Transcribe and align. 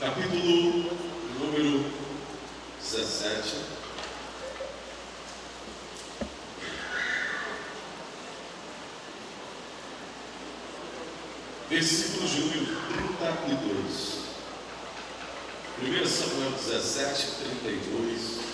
capítulo 0.00 0.96
número 1.38 1.84
17. 2.80 3.80
Versículo 11.68 12.26
de 12.26 12.40
número 12.40 12.66
32. 13.44 14.20
1 15.82 16.06
Samuel 16.08 16.54
17, 16.54 17.26
32. 17.62 18.49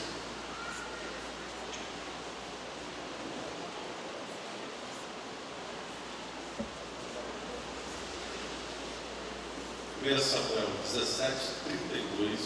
Primeira 10.06 10.24
Samuel 10.24 10.68
17, 10.94 11.32
32. 11.66 12.38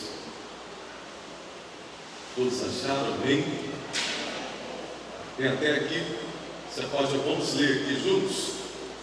Todos 2.34 2.54
acharam 2.62 3.18
bem? 3.18 3.44
Tem 5.36 5.46
até 5.46 5.72
aqui. 5.72 6.02
Você 6.72 6.82
pode, 6.90 7.18
vamos 7.18 7.52
ler 7.56 7.82
aqui 7.82 8.02
juntos. 8.02 8.52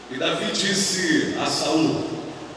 E 0.10 0.16
Davi 0.16 0.52
disse 0.54 1.36
a 1.40 1.46
Saul: 1.46 2.04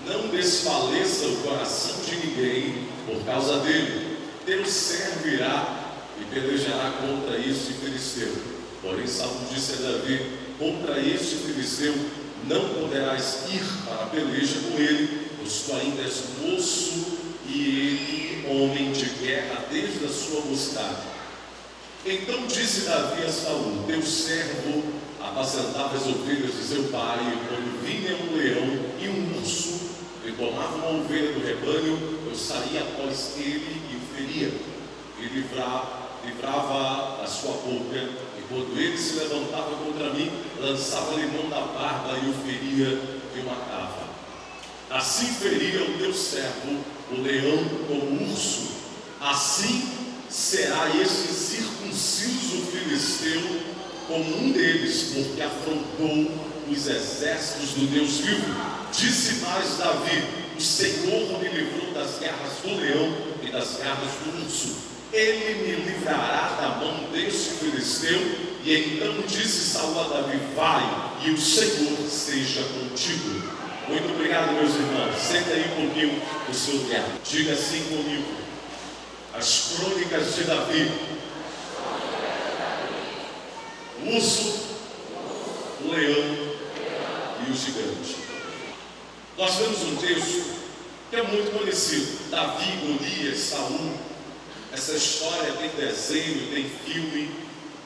Não 0.07 0.29
desfaleça 0.29 1.27
o 1.27 1.37
coração 1.43 1.97
de 2.03 2.17
ninguém 2.17 2.89
por 3.05 3.23
causa 3.27 3.59
dele. 3.59 4.17
Teu 4.47 4.65
servo 4.65 5.29
irá 5.29 5.99
e 6.19 6.25
pelejará 6.35 6.93
contra 6.93 7.37
este 7.37 7.75
filisteu. 7.75 8.35
Porém, 8.81 9.07
Saul 9.07 9.37
disse 9.53 9.75
a 9.75 9.91
Davi: 9.91 10.39
Contra 10.59 10.99
este 10.99 11.37
filisteu 11.37 11.95
não 12.45 12.71
poderás 12.71 13.45
ir 13.53 13.63
para 13.85 14.05
a 14.05 14.07
peleja 14.07 14.61
com 14.61 14.79
ele, 14.79 15.20
tu 15.53 15.73
ainda 15.73 16.03
és 16.03 16.23
moço 16.41 17.19
e 17.47 17.61
ele 17.61 18.21
homem 18.51 18.93
de 18.93 19.05
guerra 19.05 19.65
desde 19.71 20.05
a 20.05 20.09
sua 20.09 20.41
mocidade. 20.43 21.03
Então 22.05 22.47
disse 22.47 22.87
Davi 22.87 23.23
a 23.23 23.31
Saul: 23.31 23.85
Teu 23.87 24.03
servo 24.03 24.83
apacentava 25.21 25.97
as 25.97 26.07
ovelhas 26.07 26.55
de 26.55 26.63
seu 26.63 26.85
pai, 26.85 27.19
e 27.21 27.49
quando 27.49 27.85
vinha 27.85 28.17
um 28.17 28.37
leão 28.37 28.91
e 29.01 29.09
um 29.09 29.39
urso, 29.39 29.91
e 30.25 30.33
tomava 30.33 30.77
uma 30.77 31.01
ovelha 31.01 31.33
do 31.33 31.47
rebanho, 31.47 32.21
eu 32.27 32.35
saía 32.35 32.81
após 32.81 33.35
ele 33.37 33.83
e 33.91 33.97
o 33.97 34.17
feria, 34.17 34.53
e 35.19 35.35
livrava, 35.35 36.09
livrava 36.25 37.23
a 37.23 37.27
sua 37.27 37.53
boca, 37.53 37.99
e 37.99 38.43
quando 38.49 38.79
ele 38.79 38.97
se 38.97 39.19
levantava 39.19 39.77
contra 39.77 40.11
mim, 40.15 40.31
lançava-lhe 40.59 41.27
mão 41.27 41.49
da 41.51 41.61
barba 41.61 42.19
e 42.25 42.31
o 42.31 42.35
feria 42.45 42.99
e 43.37 43.41
o 43.41 43.45
matava. 43.45 43.90
Assim 44.91 45.27
feria 45.27 45.85
o 45.85 45.99
teu 45.99 46.13
servo, 46.13 46.85
o 47.13 47.21
leão 47.21 47.65
ou 47.89 47.97
o 47.97 48.29
urso, 48.29 48.71
assim 49.21 49.89
será 50.29 50.91
este 51.01 51.33
circunciso 51.33 52.67
filisteu 52.73 53.41
como 54.09 54.37
um 54.43 54.51
deles, 54.51 55.13
porque 55.15 55.41
afrontou 55.43 56.33
os 56.69 56.89
exércitos 56.89 57.71
do 57.75 57.87
Deus 57.87 58.19
vivo. 58.19 58.53
Disse 58.93 59.45
mais 59.45 59.79
Davi: 59.79 60.25
O 60.59 60.61
Senhor 60.61 61.39
me 61.41 61.49
livrou 61.49 61.93
das 61.95 62.19
garras 62.19 62.55
do 62.65 62.75
leão 62.75 63.17
e 63.45 63.47
das 63.47 63.77
garras 63.77 64.11
do 64.25 64.45
urso. 64.45 64.77
Ele 65.13 65.55
me 65.67 65.85
livrará 65.85 66.57
da 66.61 66.85
mão 66.85 67.13
deste 67.13 67.51
filisteu. 67.51 68.51
E 68.65 68.97
então 68.97 69.23
disse 69.29 69.71
Saul 69.71 70.01
a 70.01 70.09
Davi: 70.09 70.41
Vai, 70.57 71.23
e 71.25 71.31
o 71.31 71.41
Senhor 71.41 71.97
seja 72.09 72.65
contigo. 72.65 73.60
Muito 73.91 74.13
obrigado, 74.15 74.53
meus 74.53 74.75
irmãos. 74.75 75.17
Senta 75.21 75.51
aí 75.51 75.65
pouquinho 75.75 76.23
no 76.49 76.55
seu 76.55 76.75
lugar. 76.77 77.05
Diga 77.29 77.53
assim 77.53 77.83
comigo. 77.85 78.35
As 79.35 79.75
crônicas 79.77 80.37
de 80.37 80.45
Davi 80.45 80.91
o 84.03 84.17
urso, 84.17 84.77
o 85.85 85.93
leão 85.93 86.55
e 87.47 87.51
o 87.51 87.55
gigante. 87.55 88.17
Nós 89.37 89.59
temos 89.59 89.83
um 89.83 89.97
texto 89.97 90.61
que 91.11 91.17
é 91.17 91.23
muito 91.23 91.59
conhecido: 91.59 92.31
Davi, 92.31 92.73
Golias, 92.77 93.39
Saul. 93.39 93.93
Essa 94.73 94.93
história 94.93 95.53
tem 95.55 95.69
desenho, 95.71 96.49
tem 96.53 96.65
filme. 96.65 97.31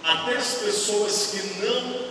Até 0.03 0.37
as 0.37 0.55
pessoas 0.57 1.31
que 1.33 1.65
não 1.65 2.05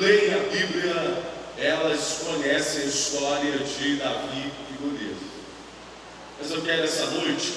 leem 0.00 0.34
a 0.34 0.38
Bíblia, 0.38 1.22
elas 1.58 2.20
conhecem 2.24 2.82
a 2.82 2.86
história 2.86 3.58
de 3.58 3.96
Davi 3.96 4.52
e 4.70 4.82
Golias. 4.82 5.18
Mas 6.40 6.50
eu 6.50 6.62
quero 6.62 6.82
essa 6.82 7.06
noite 7.06 7.52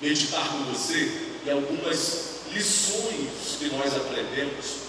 meditar 0.00 0.48
com 0.48 0.64
você 0.64 1.30
em 1.46 1.50
algumas 1.50 2.40
lições 2.52 3.56
que 3.58 3.66
nós 3.66 3.94
aprendemos 3.94 4.84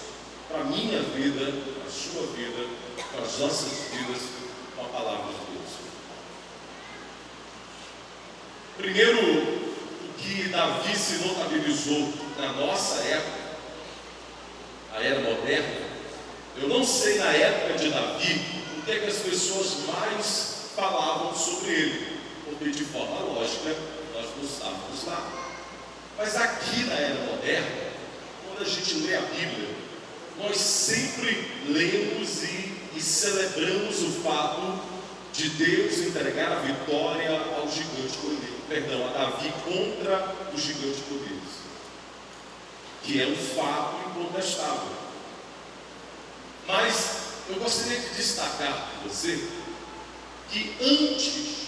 para 0.49 0.61
a 0.61 0.63
minha 0.65 1.01
vida, 1.01 1.51
para 1.73 1.87
a 1.87 1.91
sua 1.91 2.27
vida, 2.35 2.67
para 3.11 3.25
as 3.25 3.39
nossas 3.39 3.71
vidas, 3.91 4.21
com 4.75 4.85
a 4.85 4.89
palavra 4.89 5.33
de 5.33 5.57
Deus. 5.57 5.71
Primeiro, 8.77 9.19
o 9.19 10.13
que 10.17 10.49
Davi 10.49 10.95
se 10.95 11.25
notabilizou 11.25 12.13
na 12.37 12.53
nossa 12.53 13.01
época, 13.03 13.45
a 14.93 15.03
era 15.03 15.19
moderna, 15.19 15.84
eu 16.57 16.69
não 16.69 16.85
sei 16.85 17.17
na 17.19 17.31
época 17.31 17.77
de 17.77 17.89
Davi 17.89 18.41
o 18.77 18.81
que, 18.83 18.91
é 18.91 18.99
que 18.99 19.07
as 19.07 19.17
pessoas 19.17 19.77
mais 19.87 20.55
falavam 20.75 21.35
sobre 21.35 21.71
ele, 21.71 22.19
porque 22.45 22.69
de 22.69 22.85
forma 22.85 23.19
lógica 23.19 23.75
nós 24.13 24.25
não 24.37 24.43
estávamos 24.43 25.05
lá. 25.05 25.31
Mas 26.17 26.35
aqui 26.37 26.83
na 26.83 26.93
era 26.93 27.25
moderna, 27.25 27.91
quando 28.47 28.61
a 28.61 28.69
gente 28.69 28.95
lê 28.99 29.15
a 29.15 29.21
Bíblia, 29.21 29.69
nós 30.37 30.57
sempre 30.57 31.51
lemos 31.67 32.43
e, 32.43 32.73
e 32.95 33.01
celebramos 33.01 34.01
o 34.01 34.11
fato 34.23 34.79
de 35.33 35.49
Deus 35.49 35.97
entregar 35.99 36.51
a 36.51 36.59
vitória 36.59 37.29
ao 37.57 37.67
gigante 37.69 38.17
Golias, 38.21 38.55
perdão, 38.69 39.05
a 39.07 39.11
Davi 39.11 39.53
contra 39.65 40.33
o 40.53 40.57
gigante 40.57 41.01
Golias, 41.09 41.55
que 43.03 43.21
é 43.21 43.27
um 43.27 43.35
fato 43.35 44.09
incontestável. 44.09 45.05
Mas 46.67 47.25
eu 47.49 47.55
gostaria 47.55 47.99
de 47.99 48.09
destacar 48.09 48.73
para 48.73 49.09
você 49.09 49.47
que 50.49 50.75
antes, 50.81 51.67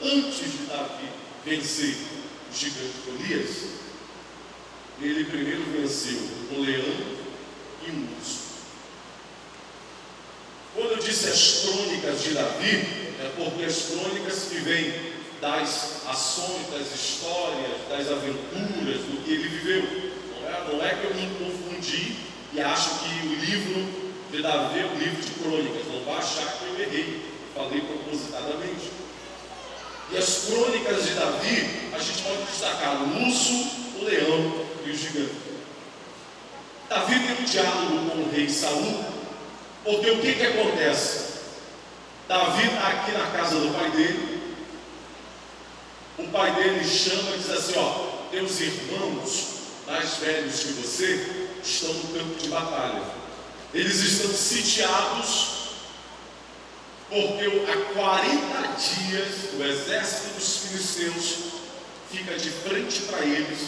antes 0.00 0.52
de 0.52 0.66
Davi 0.66 1.08
vencer 1.44 1.96
o 2.50 2.54
gigante 2.54 2.94
Golias, 3.04 3.50
ele 5.00 5.24
primeiro 5.24 5.64
venceu 5.72 6.20
um 6.52 6.60
leão 6.60 7.18
e 7.86 7.90
um 7.90 8.08
urso. 8.18 8.48
Quando 10.74 10.92
eu 10.92 10.98
disse 10.98 11.28
as 11.28 11.62
crônicas 11.62 12.22
de 12.22 12.34
Davi, 12.34 12.76
é 13.20 13.32
porque 13.36 13.64
as 13.64 13.82
crônicas 13.86 14.44
que 14.44 14.58
vêm 14.58 15.12
das 15.40 16.06
ações, 16.06 16.68
das 16.70 16.94
histórias, 16.94 17.88
das 17.88 18.08
aventuras, 18.08 19.00
do 19.02 19.24
que 19.24 19.32
ele 19.32 19.48
viveu. 19.48 19.82
Não 20.40 20.48
é, 20.48 20.72
não 20.72 20.84
é 20.84 20.94
que 20.94 21.04
eu 21.06 21.14
me 21.14 21.28
confundi 21.38 22.27
e 22.52 22.60
acho 22.60 23.00
que 23.00 23.26
o 23.26 23.34
livro 23.34 24.08
de 24.30 24.42
Davi 24.42 24.80
é 24.80 24.86
um 24.86 24.98
livro 24.98 25.22
de 25.22 25.30
crônicas. 25.40 25.86
Não 25.92 26.04
vai 26.04 26.16
achar 26.16 26.58
que 26.58 26.64
eu 26.64 26.80
errei, 26.80 27.22
falei 27.54 27.80
propositadamente. 27.80 28.90
E 30.10 30.16
as 30.16 30.46
crônicas 30.46 31.04
de 31.04 31.14
Davi, 31.14 31.90
a 31.92 31.98
gente 31.98 32.22
pode 32.22 32.42
destacar 32.44 33.02
o 33.02 33.26
urso, 33.26 33.52
o 34.00 34.04
leão 34.04 34.64
e 34.86 34.90
o 34.90 34.96
gigante. 34.96 35.48
Davi 36.88 37.20
tem 37.20 37.38
um 37.38 37.44
diálogo 37.44 38.10
com 38.10 38.18
o 38.22 38.30
rei 38.30 38.48
Saul, 38.48 39.04
porque 39.84 40.10
o 40.10 40.20
que, 40.20 40.34
que 40.34 40.46
acontece? 40.46 41.28
Davi 42.26 42.66
está 42.66 42.88
aqui 42.88 43.12
na 43.12 43.26
casa 43.26 43.60
do 43.60 43.74
pai 43.74 43.90
dele, 43.90 44.42
o 46.18 46.28
pai 46.28 46.54
dele 46.54 46.84
chama 46.84 47.34
e 47.34 47.38
diz 47.38 47.50
assim: 47.50 47.74
Ó, 47.76 48.26
teus 48.30 48.60
irmãos 48.60 49.58
mais 49.86 50.16
velhos 50.16 50.60
que 50.60 50.72
você 50.72 51.47
estão 51.62 51.92
no 51.92 52.14
campo 52.14 52.34
de 52.40 52.48
batalha, 52.48 53.02
eles 53.74 53.96
estão 53.96 54.30
sitiados 54.30 55.58
porque 57.08 57.70
há 57.70 57.94
40 57.94 58.76
dias 58.76 59.28
o 59.58 59.64
exército 59.64 60.34
dos 60.34 60.56
filisteus 60.58 61.36
fica 62.10 62.36
de 62.36 62.50
frente 62.50 63.00
para 63.02 63.24
eles, 63.24 63.60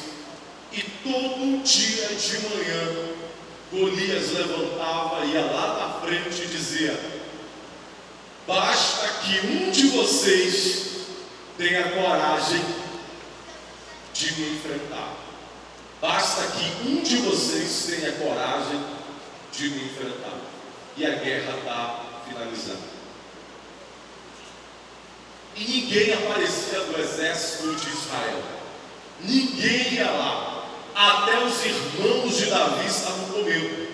e 0.72 0.82
todo 1.02 1.62
dia 1.62 2.08
de 2.08 2.38
manhã 2.48 3.10
Golias 3.72 4.32
levantava, 4.32 5.24
ia 5.24 5.42
lá 5.42 5.78
na 5.78 6.06
frente 6.06 6.42
e 6.42 6.46
dizia: 6.46 6.98
Basta 8.46 9.08
que 9.22 9.46
um 9.46 9.70
de 9.70 9.88
vocês 9.88 10.88
tenha 11.56 11.90
coragem 11.92 12.64
de 14.12 14.32
me 14.32 14.56
enfrentar. 14.56 15.29
Basta 16.00 16.42
que 16.52 16.88
um 16.88 17.02
de 17.02 17.16
vocês 17.16 17.86
tenha 17.88 18.12
coragem 18.12 18.80
de 19.52 19.68
me 19.70 19.84
enfrentar. 19.84 20.38
E 20.96 21.06
a 21.06 21.10
guerra 21.16 21.58
está 21.58 22.00
finalizando. 22.26 23.00
e 25.56 25.64
ninguém 25.64 26.14
aparecia 26.14 26.80
do 26.80 26.98
exército 26.98 27.74
de 27.74 27.90
Israel. 27.90 28.42
Ninguém 29.20 29.94
ia 29.94 30.10
lá. 30.10 30.64
Até 30.94 31.44
os 31.44 31.64
irmãos 31.64 32.36
de 32.36 32.46
Davi 32.46 32.86
estavam 32.86 33.26
com 33.26 33.42
medo. 33.42 33.88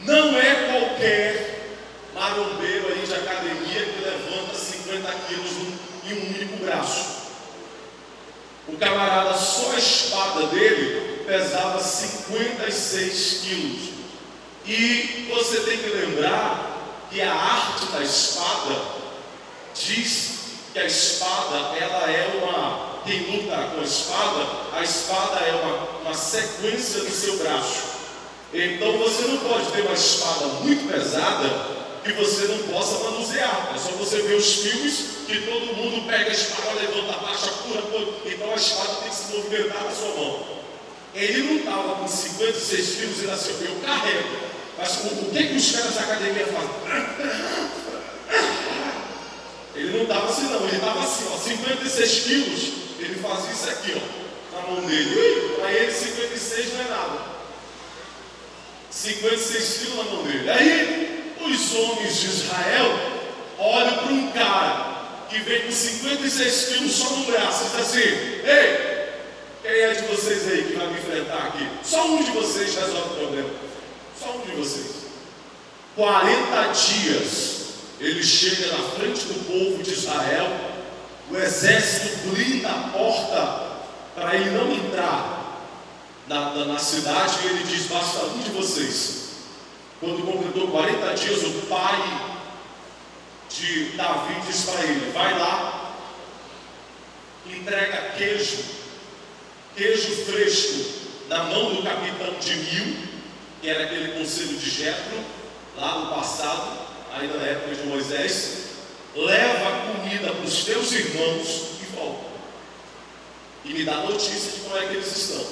Não 0.00 0.36
é 0.38 0.70
qualquer 0.70 1.76
marombeiro 2.14 2.88
aí 2.88 3.06
de 3.06 3.14
academia 3.14 3.84
que 3.84 4.02
levanta 4.02 4.54
50 4.90 5.12
quilos 5.28 5.50
em 6.04 6.14
um 6.14 6.34
único 6.34 6.64
braço. 6.64 7.20
O 8.66 8.76
camarada, 8.76 9.34
só 9.38 9.72
a 9.72 9.78
espada 9.78 10.46
dele 10.48 11.24
pesava 11.26 11.80
56 11.80 13.40
quilos. 13.42 13.90
E 14.66 15.28
você 15.32 15.60
tem 15.60 15.78
que 15.78 15.90
lembrar 15.90 17.06
que 17.10 17.20
a 17.20 17.32
arte 17.32 17.86
da 17.86 18.02
espada 18.02 18.76
diz 19.74 20.40
que 20.72 20.78
a 20.78 20.84
espada 20.84 21.76
ela 21.76 22.10
é 22.10 22.42
uma 22.42 22.90
quem 23.04 23.22
luta 23.30 23.56
com 23.74 23.80
a 23.80 23.84
espada, 23.84 24.46
a 24.74 24.82
espada 24.82 25.40
é 25.40 25.52
uma, 25.52 26.00
uma 26.02 26.14
sequência 26.14 27.00
do 27.00 27.10
seu 27.10 27.38
braço. 27.38 27.82
Então 28.52 28.98
você 28.98 29.22
não 29.22 29.38
pode 29.38 29.70
ter 29.72 29.82
uma 29.82 29.94
espada 29.94 30.46
muito 30.62 30.92
pesada 30.92 31.79
que 32.02 32.12
você 32.12 32.46
não 32.46 32.58
possa 32.72 33.04
manusear. 33.04 33.72
É 33.74 33.78
só 33.78 33.90
você 33.92 34.22
ver 34.22 34.34
os 34.34 34.54
filmes 34.56 35.04
que 35.26 35.40
todo 35.42 35.76
mundo 35.76 36.06
pega 36.06 36.30
a 36.30 36.32
espada, 36.32 36.72
levanta, 36.80 37.18
baixa, 37.18 37.50
cura, 37.62 37.82
cura. 37.82 38.06
Então 38.26 38.52
a 38.52 38.56
espada 38.56 38.94
tem 39.02 39.08
que 39.10 39.14
se 39.14 39.36
movimentar 39.36 39.84
na 39.84 39.90
sua 39.90 40.14
mão. 40.14 40.60
Ele 41.14 41.42
não 41.42 41.56
estava 41.56 41.96
com 41.96 42.08
56 42.08 42.96
quilos 42.96 43.22
e 43.22 43.30
assim, 43.30 43.64
eu 43.64 43.76
carrego. 43.84 44.50
Mas 44.78 44.96
o, 45.04 45.06
o 45.08 45.30
que, 45.30 45.48
que 45.48 45.56
os 45.56 45.72
caras 45.72 45.94
da 45.94 46.00
academia 46.00 46.46
fazem? 46.46 46.70
Ele 49.74 49.96
não 49.96 50.02
estava 50.02 50.28
assim 50.28 50.42
não, 50.44 50.66
ele 50.66 50.76
estava 50.76 51.00
assim, 51.00 51.24
ó, 51.32 51.38
56 51.38 52.20
quilos, 52.20 52.62
ele 52.98 53.14
fazia 53.22 53.52
isso 53.52 53.70
aqui, 53.70 53.94
ó, 53.96 54.56
na 54.56 54.68
mão 54.68 54.86
dele. 54.86 55.56
Para 55.58 55.72
ele 55.72 55.92
56 55.92 56.74
não 56.74 56.80
é 56.80 56.88
nada. 56.88 57.18
56 58.90 59.78
quilos 59.78 59.96
na 59.96 60.04
mão 60.04 60.22
dele. 60.24 60.50
Aí 60.50 61.19
os 61.44 61.74
homens 61.74 62.16
de 62.20 62.26
Israel 62.26 63.20
olham 63.58 63.96
para 63.98 64.12
um 64.12 64.30
cara 64.32 64.90
que 65.28 65.38
vem 65.40 65.62
com 65.62 65.72
56 65.72 66.64
quilos 66.66 66.92
só 66.92 67.10
no 67.10 67.24
braço 67.26 67.64
e 67.64 67.68
diz 67.68 67.80
assim: 67.80 67.98
Ei, 67.98 69.10
quem 69.62 69.70
é 69.70 69.92
de 69.94 70.02
vocês 70.02 70.48
aí 70.48 70.64
que 70.64 70.76
vai 70.76 70.86
me 70.88 70.98
enfrentar 70.98 71.48
aqui? 71.48 71.66
Só 71.84 72.06
um 72.06 72.22
de 72.22 72.30
vocês 72.32 72.74
resolve 72.74 73.10
o 73.10 73.16
problema. 73.16 73.50
Só 74.18 74.32
um 74.32 74.40
de 74.40 74.56
vocês. 74.56 75.00
40 75.94 76.72
dias 76.72 77.60
ele 78.00 78.22
chega 78.22 78.76
na 78.76 78.90
frente 78.90 79.24
do 79.26 79.34
povo 79.46 79.82
de 79.82 79.92
Israel, 79.92 80.50
o 81.30 81.36
exército 81.36 82.28
blinda 82.28 82.68
a 82.68 82.88
porta 82.92 83.70
para 84.14 84.34
ele 84.34 84.50
não 84.50 84.72
entrar 84.72 85.68
na, 86.26 86.54
na, 86.54 86.64
na 86.64 86.78
cidade 86.78 87.38
e 87.44 87.46
ele 87.48 87.64
diz: 87.64 87.86
Basta 87.86 88.24
um 88.24 88.38
de 88.38 88.50
vocês 88.50 89.29
quando 90.00 90.24
completou 90.24 90.68
40 90.68 91.14
dias, 91.14 91.42
o 91.42 91.66
pai 91.68 92.30
de 93.50 93.84
Davi 93.96 94.34
diz 94.46 94.62
para 94.64 94.82
ele: 94.84 95.12
vai 95.12 95.38
lá, 95.38 95.94
entrega 97.46 98.14
queijo, 98.16 98.64
queijo 99.76 100.24
fresco, 100.24 101.00
na 101.28 101.44
mão 101.44 101.74
do 101.74 101.82
capitão 101.82 102.32
de 102.40 102.56
mil, 102.56 102.96
que 103.60 103.68
era 103.68 103.84
aquele 103.84 104.18
conselho 104.18 104.56
de 104.56 104.70
Jetro, 104.70 105.22
lá 105.76 105.98
no 105.98 106.14
passado, 106.14 106.78
ainda 107.14 107.36
na 107.36 107.44
época 107.44 107.74
de 107.74 107.82
Moisés, 107.82 108.70
leva 109.14 109.68
a 109.68 109.92
comida 109.92 110.32
para 110.32 110.46
os 110.46 110.64
teus 110.64 110.92
irmãos 110.92 111.72
e 111.82 111.94
volta. 111.94 112.30
E 113.66 113.74
me 113.74 113.84
dá 113.84 113.96
notícia 113.98 114.52
de 114.52 114.60
como 114.60 114.78
é 114.78 114.86
que 114.86 114.94
eles 114.94 115.14
estão. 115.14 115.44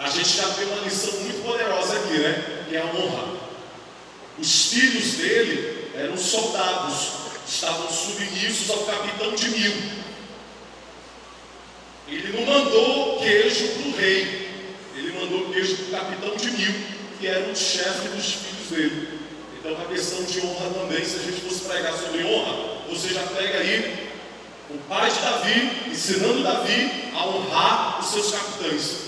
A 0.00 0.10
gente 0.10 0.28
já 0.28 0.48
tem 0.54 0.66
uma 0.66 0.82
lição 0.82 1.12
muito 1.20 1.44
poderosa 1.44 1.96
aqui, 1.98 2.18
né? 2.18 2.57
É 2.70 2.78
a 2.78 2.84
honra. 2.84 3.38
Os 4.38 4.66
filhos 4.66 5.14
dele 5.14 5.90
eram 5.94 6.16
soldados, 6.16 7.08
estavam 7.48 7.88
submissos 7.90 8.70
ao 8.70 8.84
capitão 8.84 9.34
de 9.34 9.48
mil. 9.48 9.72
Ele 12.08 12.38
não 12.38 12.46
mandou 12.46 13.18
queijo 13.18 13.68
para 13.68 13.88
o 13.88 13.96
rei, 13.96 14.48
ele 14.96 15.18
mandou 15.18 15.50
queijo 15.50 15.76
para 15.76 15.86
o 15.86 16.00
capitão 16.00 16.36
de 16.36 16.50
mil, 16.50 16.74
que 17.18 17.26
era 17.26 17.50
o 17.50 17.56
chefe 17.56 18.08
dos 18.08 18.34
filhos 18.34 18.70
dele. 18.70 19.18
Então, 19.58 19.72
a 19.72 19.86
questão 19.86 20.22
de 20.24 20.40
honra 20.40 20.70
também, 20.70 21.04
se 21.04 21.16
a 21.16 21.22
gente 21.22 21.40
fosse 21.40 21.64
pregar 21.64 21.94
sobre 21.94 22.24
honra, 22.24 22.82
você 22.88 23.08
já 23.08 23.22
pega 23.22 23.58
aí 23.58 24.08
o 24.70 24.78
pai 24.88 25.10
de 25.10 25.18
Davi, 25.20 25.90
ensinando 25.90 26.42
Davi 26.42 27.10
a 27.14 27.26
honrar 27.26 28.00
os 28.00 28.10
seus 28.10 28.30
capitães 28.30 29.07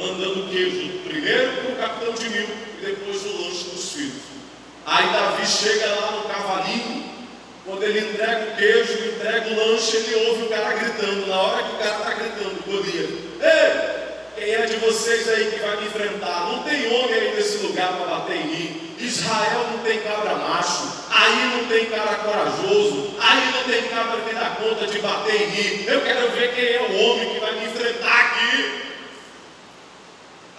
mandando 0.00 0.48
queijo 0.48 1.00
primeiro 1.04 1.52
para 1.52 1.72
o 1.72 1.76
capitão 1.76 2.14
de 2.14 2.28
mil 2.30 2.48
e 2.80 2.84
depois 2.84 3.24
o 3.24 3.42
lanche 3.42 3.64
dos 3.70 3.92
filhos. 3.92 4.22
Aí 4.86 5.06
Davi 5.10 5.46
chega 5.46 5.86
lá 5.86 6.10
no 6.12 6.22
cavalinho, 6.22 7.10
quando 7.64 7.82
ele 7.82 8.00
entrega 8.00 8.52
o 8.52 8.56
queijo, 8.56 8.92
entrega 8.92 9.48
o 9.50 9.56
lanche, 9.56 9.96
ele 9.96 10.28
ouve 10.28 10.42
o 10.44 10.48
cara 10.48 10.72
gritando. 10.72 11.26
Na 11.26 11.40
hora 11.40 11.62
que 11.62 11.74
o 11.74 11.78
cara 11.78 11.98
está 11.98 12.14
gritando, 12.14 12.64
Golias, 12.66 13.10
ei, 13.40 14.00
quem 14.36 14.54
é 14.54 14.66
de 14.66 14.76
vocês 14.76 15.28
aí 15.28 15.50
que 15.50 15.60
vai 15.60 15.76
me 15.76 15.86
enfrentar? 15.86 16.48
Não 16.50 16.62
tem 16.62 16.86
homem 16.86 17.14
aí 17.14 17.34
nesse 17.36 17.58
lugar 17.58 17.92
para 17.92 18.06
bater 18.06 18.36
em 18.36 18.46
mim. 18.46 18.94
Israel 18.98 19.68
não 19.72 19.78
tem 19.78 20.00
cabra 20.00 20.34
macho, 20.34 20.88
aí 21.10 21.56
não 21.56 21.66
tem 21.66 21.86
cara 21.86 22.16
corajoso, 22.16 23.14
aí 23.18 23.52
não 23.52 23.64
tem 23.64 23.88
cabra 23.88 24.20
que 24.20 24.34
dá 24.34 24.50
conta 24.50 24.86
de 24.86 24.98
bater 24.98 25.42
em 25.42 25.46
mim. 25.50 25.84
Eu 25.86 26.00
quero 26.02 26.30
ver 26.32 26.54
quem 26.54 26.64
é 26.64 26.80
o 26.80 26.96
homem 26.98 27.34
que 27.34 27.40
vai 27.40 27.52
me 27.52 27.66
enfrentar 27.66 28.20
aqui. 28.20 28.79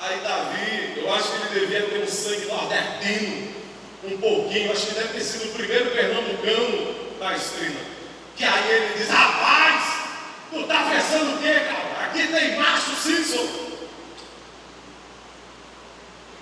Aí 0.03 0.19
Davi, 0.21 0.93
eu 0.97 1.13
acho 1.13 1.29
que 1.29 1.55
ele 1.55 1.67
devia 1.67 1.83
ter 1.83 2.03
um 2.03 2.07
sangue 2.07 2.47
nordestino, 2.47 3.53
um 4.03 4.17
pouquinho, 4.17 4.71
acho 4.71 4.87
que 4.87 4.93
deve 4.95 5.09
ter 5.09 5.21
sido 5.21 5.45
o 5.45 5.53
primeiro 5.53 5.91
pernambucano 5.91 7.19
da 7.19 7.35
estrela. 7.35 7.81
Que 8.35 8.43
aí 8.43 8.71
ele 8.71 8.97
diz, 8.97 9.09
rapaz, 9.09 9.83
tu 10.49 10.63
tá 10.63 10.89
pensando 10.89 11.35
o 11.35 11.37
quê, 11.39 11.53
cara? 11.53 12.05
Aqui 12.05 12.27
tem 12.29 12.57
macho 12.57 12.95
Simpson. 12.95 13.47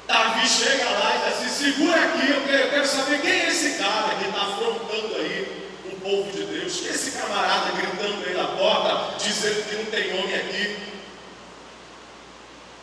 Davi 0.07 0.47
chega 0.47 0.89
lá 0.91 1.15
e 1.15 1.17
diz 1.17 1.27
assim, 1.27 1.65
segura 1.65 2.01
aqui, 2.01 2.31
eu 2.31 2.41
quero, 2.43 2.63
eu 2.63 2.69
quero 2.69 2.87
saber 2.87 3.19
quem 3.19 3.29
é 3.29 3.49
esse 3.49 3.77
cara 3.77 4.15
que 4.15 4.25
está 4.29 4.41
afrontando 4.41 5.15
aí 5.17 5.69
o 5.91 5.99
povo 5.99 6.31
de 6.31 6.45
Deus. 6.45 6.85
Esse 6.85 7.11
camarada 7.11 7.73
gritando 7.73 8.25
aí 8.25 8.35
na 8.35 8.47
porta, 8.55 9.17
dizendo 9.21 9.67
que 9.67 9.75
não 9.75 9.85
tem 9.85 10.17
homem 10.17 10.35
aqui? 10.35 10.98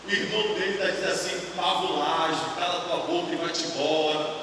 O 0.06 0.10
irmão 0.12 0.54
dele 0.54 0.74
está 0.74 0.86
dizendo 0.86 1.12
assim, 1.12 1.40
pavulagem, 1.56 2.54
cala 2.56 2.84
tua 2.84 2.96
boca 2.98 3.32
e 3.32 3.36
vai-te 3.36 3.64
embora. 3.66 4.36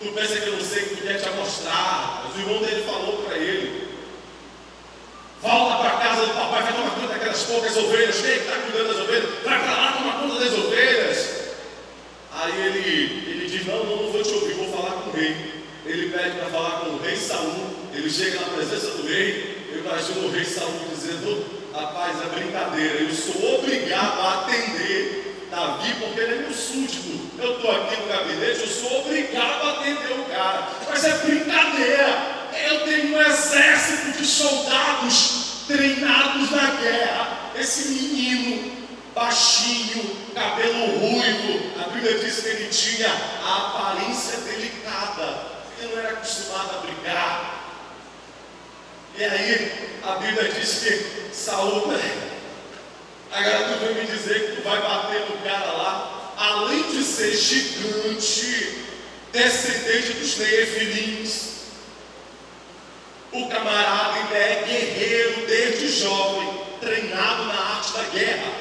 Tu 0.00 0.08
pensa 0.12 0.40
que 0.40 0.48
eu 0.48 0.56
não 0.56 0.64
sei 0.64 0.82
o 0.82 0.88
que 0.88 1.02
quer 1.02 1.20
te 1.20 1.30
mostrar. 1.30 2.24
Mas 2.24 2.36
o 2.36 2.40
irmão 2.40 2.60
dele 2.60 2.82
falou 2.82 3.22
para 3.22 3.36
ele. 3.36 3.88
Volta 5.40 5.76
para 5.76 5.90
casa 5.98 6.26
do 6.26 6.34
papai, 6.34 6.62
vai 6.64 6.72
tomar 6.72 6.90
conta 6.90 7.06
daquelas 7.06 7.42
poucas 7.44 7.76
ovelhas. 7.76 8.20
Quem 8.20 8.36
está 8.36 8.56
cuidando 8.56 8.88
das 8.88 8.98
ovelhas? 8.98 9.44
Vai 9.44 9.62
para 9.62 9.76
lá 9.76 9.92
tomar 9.92 10.20
conta 10.22 10.44
das 10.44 10.58
ovelhas. 10.58 11.40
Aí 12.32 12.66
ele, 12.66 13.30
ele 13.30 13.46
diz, 13.48 13.66
não, 13.66 13.84
não, 13.84 14.02
não 14.02 14.12
vou 14.12 14.22
te 14.22 14.32
ouvir, 14.32 14.54
vou 14.54 14.72
falar 14.72 15.02
com 15.02 15.10
o 15.10 15.12
rei. 15.12 15.36
Ele 15.86 16.08
pede 16.10 16.36
para 16.36 16.46
falar 16.46 16.80
com 16.80 16.90
o 16.90 16.98
rei 17.00 17.14
Saul. 17.14 17.76
Ele 17.94 18.10
chega 18.10 18.40
na 18.40 18.48
presença 18.48 18.90
do 18.90 19.06
rei. 19.06 19.68
Eu 19.70 19.78
imagino 19.80 20.26
o 20.26 20.30
rei 20.32 20.44
Saul 20.44 20.72
dizendo, 20.90 21.59
Rapaz, 21.72 22.16
é 22.20 22.26
brincadeira. 22.34 23.00
Eu 23.00 23.14
sou 23.14 23.58
obrigado 23.58 24.20
a 24.20 24.40
atender 24.40 25.46
Davi 25.50 25.94
porque 26.00 26.20
ele 26.20 26.34
é 26.34 26.38
meu 26.38 26.52
súdito. 26.52 27.30
Eu 27.38 27.56
estou 27.56 27.70
aqui 27.70 27.96
no 28.00 28.08
gabinete, 28.08 28.60
eu 28.60 28.66
sou 28.66 29.00
obrigado 29.00 29.62
a 29.62 29.70
atender 29.72 30.12
o 30.12 30.24
cara. 30.24 30.68
Mas 30.88 31.04
é 31.04 31.18
brincadeira. 31.18 32.40
Eu 32.68 32.84
tenho 32.84 33.16
um 33.16 33.20
exército 33.20 34.18
de 34.18 34.26
soldados 34.26 35.64
treinados 35.68 36.50
na 36.50 36.70
guerra. 36.80 37.52
Esse 37.56 37.88
menino, 37.90 38.72
baixinho, 39.14 40.16
cabelo 40.34 40.98
ruivo, 40.98 41.80
a 41.80 41.88
Bíblia 41.90 42.18
diz 42.18 42.40
que 42.40 42.48
ele 42.48 42.68
tinha 42.68 43.08
a 43.44 43.56
aparência 43.56 44.38
delicada, 44.38 45.38
ele 45.78 45.94
não 45.94 46.00
era 46.00 46.12
acostumado 46.14 46.78
a 46.78 46.86
brigar. 46.86 47.59
E 49.18 49.24
aí 49.24 49.98
a 50.02 50.12
Bíblia 50.16 50.50
diz 50.52 50.78
que 50.78 51.34
Saúl, 51.34 51.88
né? 51.88 52.30
agora 53.30 53.78
tu 53.78 53.84
vem 53.84 53.94
me 53.94 54.06
dizer 54.10 54.50
que 54.50 54.56
tu 54.56 54.62
vai 54.62 54.80
bater 54.80 55.20
no 55.28 55.38
cara 55.38 55.72
lá, 55.72 56.34
além 56.36 56.82
de 56.90 57.02
ser 57.02 57.36
gigante, 57.36 58.86
descendente 59.32 60.12
dos 60.14 60.36
Neefilins, 60.38 61.50
o 63.32 63.48
camarada 63.48 64.14
ainda 64.14 64.36
é 64.36 64.64
guerreiro 64.66 65.46
desde 65.46 65.88
jovem, 65.88 66.64
treinado 66.80 67.44
na 67.44 67.54
arte 67.76 67.92
da 67.92 68.02
guerra. 68.04 68.52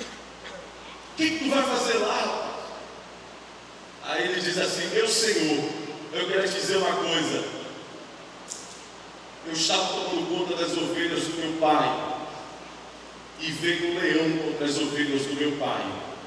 O 0.00 1.16
que, 1.16 1.30
que 1.30 1.44
tu 1.44 1.50
vai 1.50 1.62
fazer 1.62 1.98
lá? 1.98 2.46
Aí 4.04 4.24
ele 4.24 4.40
diz 4.40 4.56
assim: 4.58 4.86
Meu 4.94 5.08
Senhor, 5.08 5.64
eu 6.12 6.28
quero 6.28 6.48
te 6.48 6.54
dizer 6.54 6.76
uma 6.76 6.96
coisa. 6.96 7.55
Eu 9.46 9.52
estava 9.52 9.84
tomando 9.84 10.28
conta 10.28 10.56
das 10.56 10.76
ovelhas 10.76 11.24
do 11.24 11.40
meu 11.40 11.52
pai. 11.60 12.16
E 13.40 13.50
veio 13.52 13.92
um 13.92 14.00
leão 14.00 14.38
contra 14.38 14.66
as 14.66 14.76
ovelhas 14.76 15.22
do 15.22 15.34
meu 15.34 15.52
pai. 15.52 15.84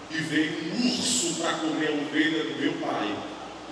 E 0.10 0.18
veio 0.18 0.74
um 0.74 0.88
urso 0.88 1.36
para 1.36 1.54
comer 1.54 1.90
a 1.90 1.92
ovelha 1.92 2.44
do 2.46 2.62
meu 2.62 2.74
pai. 2.74 3.16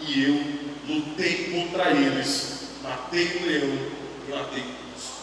E 0.02 0.24
eu 0.24 0.96
lutei 0.96 1.52
contra 1.52 1.92
eles. 1.92 2.72
Matei 2.84 3.38
o 3.38 3.46
leão 3.46 3.78
e 4.28 4.32
matei 4.32 4.64
o 4.64 4.94
urso. 4.94 5.14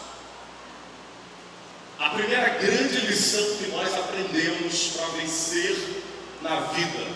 A 1.99 2.09
primeira 2.09 2.49
grande 2.49 3.05
lição 3.05 3.57
que 3.57 3.67
nós 3.71 3.93
aprendemos 3.93 4.93
para 4.95 5.07
vencer 5.19 6.03
na 6.41 6.61
vida, 6.61 7.07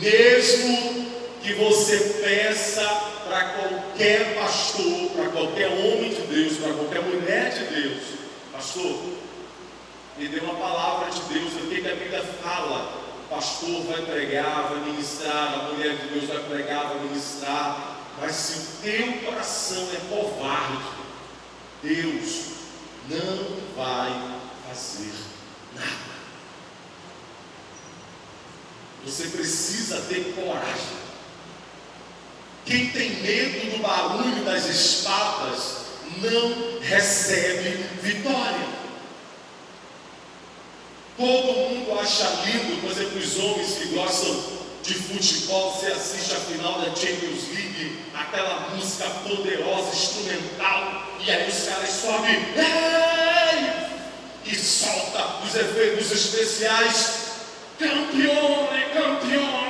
mesmo 0.00 1.06
que 1.42 1.52
você 1.54 1.98
peça 2.22 3.15
para 3.26 3.44
qualquer 3.50 4.34
pastor, 4.36 5.10
para 5.10 5.28
qualquer 5.30 5.68
homem 5.68 6.10
de 6.10 6.22
Deus, 6.22 6.58
para 6.58 6.72
qualquer 6.72 7.02
mulher 7.02 7.50
de 7.52 7.64
Deus, 7.74 8.02
pastor, 8.52 9.16
me 10.16 10.28
dê 10.28 10.40
uma 10.40 10.54
palavra 10.54 11.10
de 11.10 11.20
Deus, 11.34 11.52
o 11.54 11.68
que, 11.68 11.82
que 11.82 11.90
a 11.90 11.94
Bíblia 11.94 12.24
fala? 12.42 13.04
O 13.24 13.28
pastor 13.28 13.82
vai 13.84 14.02
pregar, 14.02 14.68
vai 14.68 14.90
ministrar, 14.90 15.54
a 15.54 15.72
mulher 15.72 15.96
de 15.96 16.06
Deus 16.08 16.24
vai 16.24 16.42
pregar, 16.44 16.88
vai 16.88 17.00
ministrar, 17.00 17.96
mas 18.20 18.32
se 18.32 18.58
o 18.58 18.82
teu 18.82 19.12
coração 19.24 19.88
é 19.92 20.14
covarde, 20.14 20.84
Deus 21.82 22.46
não 23.08 23.56
vai 23.76 24.38
fazer 24.68 25.12
nada. 25.74 26.16
Você 29.04 29.28
precisa 29.28 30.00
ter 30.08 30.34
coragem. 30.34 31.05
Quem 32.66 32.88
tem 32.88 33.10
medo 33.22 33.76
do 33.76 33.78
barulho 33.82 34.44
das 34.44 34.66
espadas 34.66 35.76
não 36.20 36.80
recebe 36.80 37.86
vitória. 38.02 38.66
Todo 41.16 41.52
mundo 41.52 41.98
acha 42.00 42.28
lindo, 42.44 42.80
por 42.80 42.90
exemplo, 42.90 43.18
os 43.18 43.38
homens 43.38 43.74
que 43.78 43.86
gostam 43.94 44.56
de 44.82 44.94
futebol, 44.94 45.72
você 45.72 45.92
assiste 45.92 46.32
a 46.32 46.40
final 46.40 46.80
da 46.80 46.94
Champions 46.94 47.48
League, 47.54 48.02
aquela 48.14 48.68
música 48.74 49.08
poderosa, 49.26 49.90
instrumental, 49.94 51.06
e 51.24 51.30
aí 51.30 51.48
os 51.48 51.68
caras 51.68 51.90
sobem 51.90 52.36
e 54.44 54.54
solta 54.54 55.44
os 55.44 55.54
efeitos 55.54 56.10
especiais. 56.12 57.26
Campione, 57.78 58.84
campione, 58.94 59.65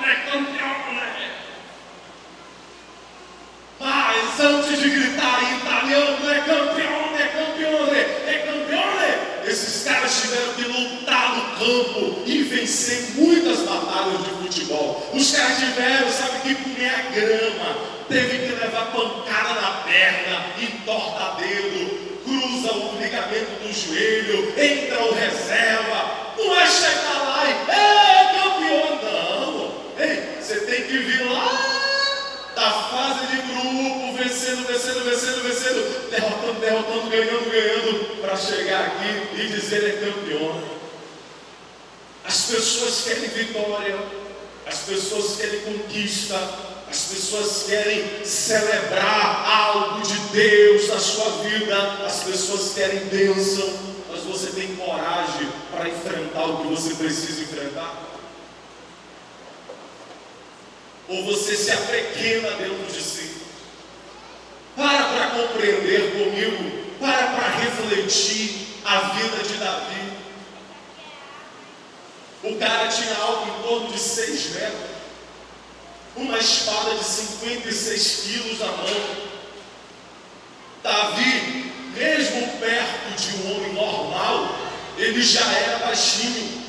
campo 11.67 12.23
e 12.25 12.43
vencer 12.45 13.15
muitas 13.17 13.61
batalhas 13.61 14.23
de 14.23 14.31
futebol. 14.43 15.11
Os 15.13 15.33
caras 15.33 15.59
tiveram, 15.59 16.11
sabe, 16.13 16.41
que 16.41 16.55
comer 16.55 16.89
a 16.89 17.03
grama, 17.11 17.77
teve 18.09 18.47
que 18.47 18.55
levar 18.55 18.93
pancada 18.93 19.61
na 19.61 19.71
perna, 19.83 20.47
entorta 20.61 21.43
dedo, 21.43 22.23
cruza 22.25 22.73
o 22.73 22.99
ligamento 23.01 23.63
do 23.63 23.73
joelho, 23.73 24.53
entra 24.57 25.05
o 25.05 25.15
reserva. 25.15 26.27
Não 26.39 26.55
é 26.55 26.67
chegar 26.67 27.23
lá 27.23 27.45
e, 27.47 27.71
é 27.71 28.43
campeão, 28.43 29.01
não. 29.03 29.75
Ei, 29.99 30.39
você 30.41 30.61
tem 30.61 30.83
que 30.83 30.99
vir 30.99 31.25
lá 31.25 31.73
da 32.55 32.71
fase 32.71 33.27
de 33.27 33.37
grupo, 33.43 34.17
vencendo, 34.17 34.67
vencendo, 34.67 35.05
vencendo, 35.05 35.43
vencendo, 35.43 36.11
derrotando, 36.11 36.61
derrotando, 36.61 37.11
ganhando, 37.11 37.51
ganhando, 37.51 38.21
para 38.21 38.37
chegar 38.37 38.87
aqui 38.87 39.41
e 39.41 39.47
dizer 39.49 39.85
é 39.85 40.07
campeão. 40.07 40.76
As 42.47 42.53
pessoas 42.55 43.03
querem 43.03 43.29
vitória, 43.29 43.99
as 44.65 44.79
pessoas 44.83 45.37
querem 45.37 45.63
conquista, 45.63 46.37
as 46.89 47.07
pessoas 47.07 47.65
querem 47.67 48.25
celebrar 48.25 49.45
algo 49.51 50.01
de 50.07 50.17
Deus 50.31 50.87
na 50.87 51.01
sua 51.01 51.29
vida, 51.43 51.77
as 52.07 52.23
pessoas 52.23 52.73
querem 52.73 53.01
bênção, 53.07 53.69
mas 54.09 54.21
você 54.21 54.53
tem 54.53 54.77
coragem 54.77 55.49
para 55.73 55.89
enfrentar 55.89 56.45
o 56.45 56.59
que 56.59 56.69
você 56.69 56.95
precisa 56.95 57.43
enfrentar? 57.43 58.01
Ou 61.09 61.25
você 61.25 61.57
se 61.57 61.73
apequena 61.73 62.51
dentro 62.51 62.87
de 62.87 63.03
si? 63.03 63.39
Para 64.77 65.03
para 65.03 65.31
compreender 65.31 66.13
comigo, 66.13 66.95
para 67.01 67.27
para 67.27 67.49
refletir 67.59 68.69
a 68.85 69.01
vida 69.01 69.43
de 69.43 69.55
Davi. 69.55 70.06
O 72.47 72.57
cara 72.59 72.87
tinha 72.87 73.17
algo 73.17 73.49
em 73.49 73.63
torno 73.63 73.93
de 73.93 73.99
seis 73.99 74.51
metros, 74.51 74.91
uma 76.15 76.39
espada 76.39 76.95
de 76.95 77.05
56 77.05 78.21
quilos 78.23 78.59
na 78.61 78.67
mão. 78.67 79.27
Davi, 80.81 81.73
mesmo 81.93 82.59
perto 82.61 83.21
de 83.21 83.37
um 83.37 83.57
homem 83.57 83.73
normal, 83.73 84.57
ele 84.97 85.21
já 85.21 85.45
era 85.45 85.87
baixinho. 85.87 86.63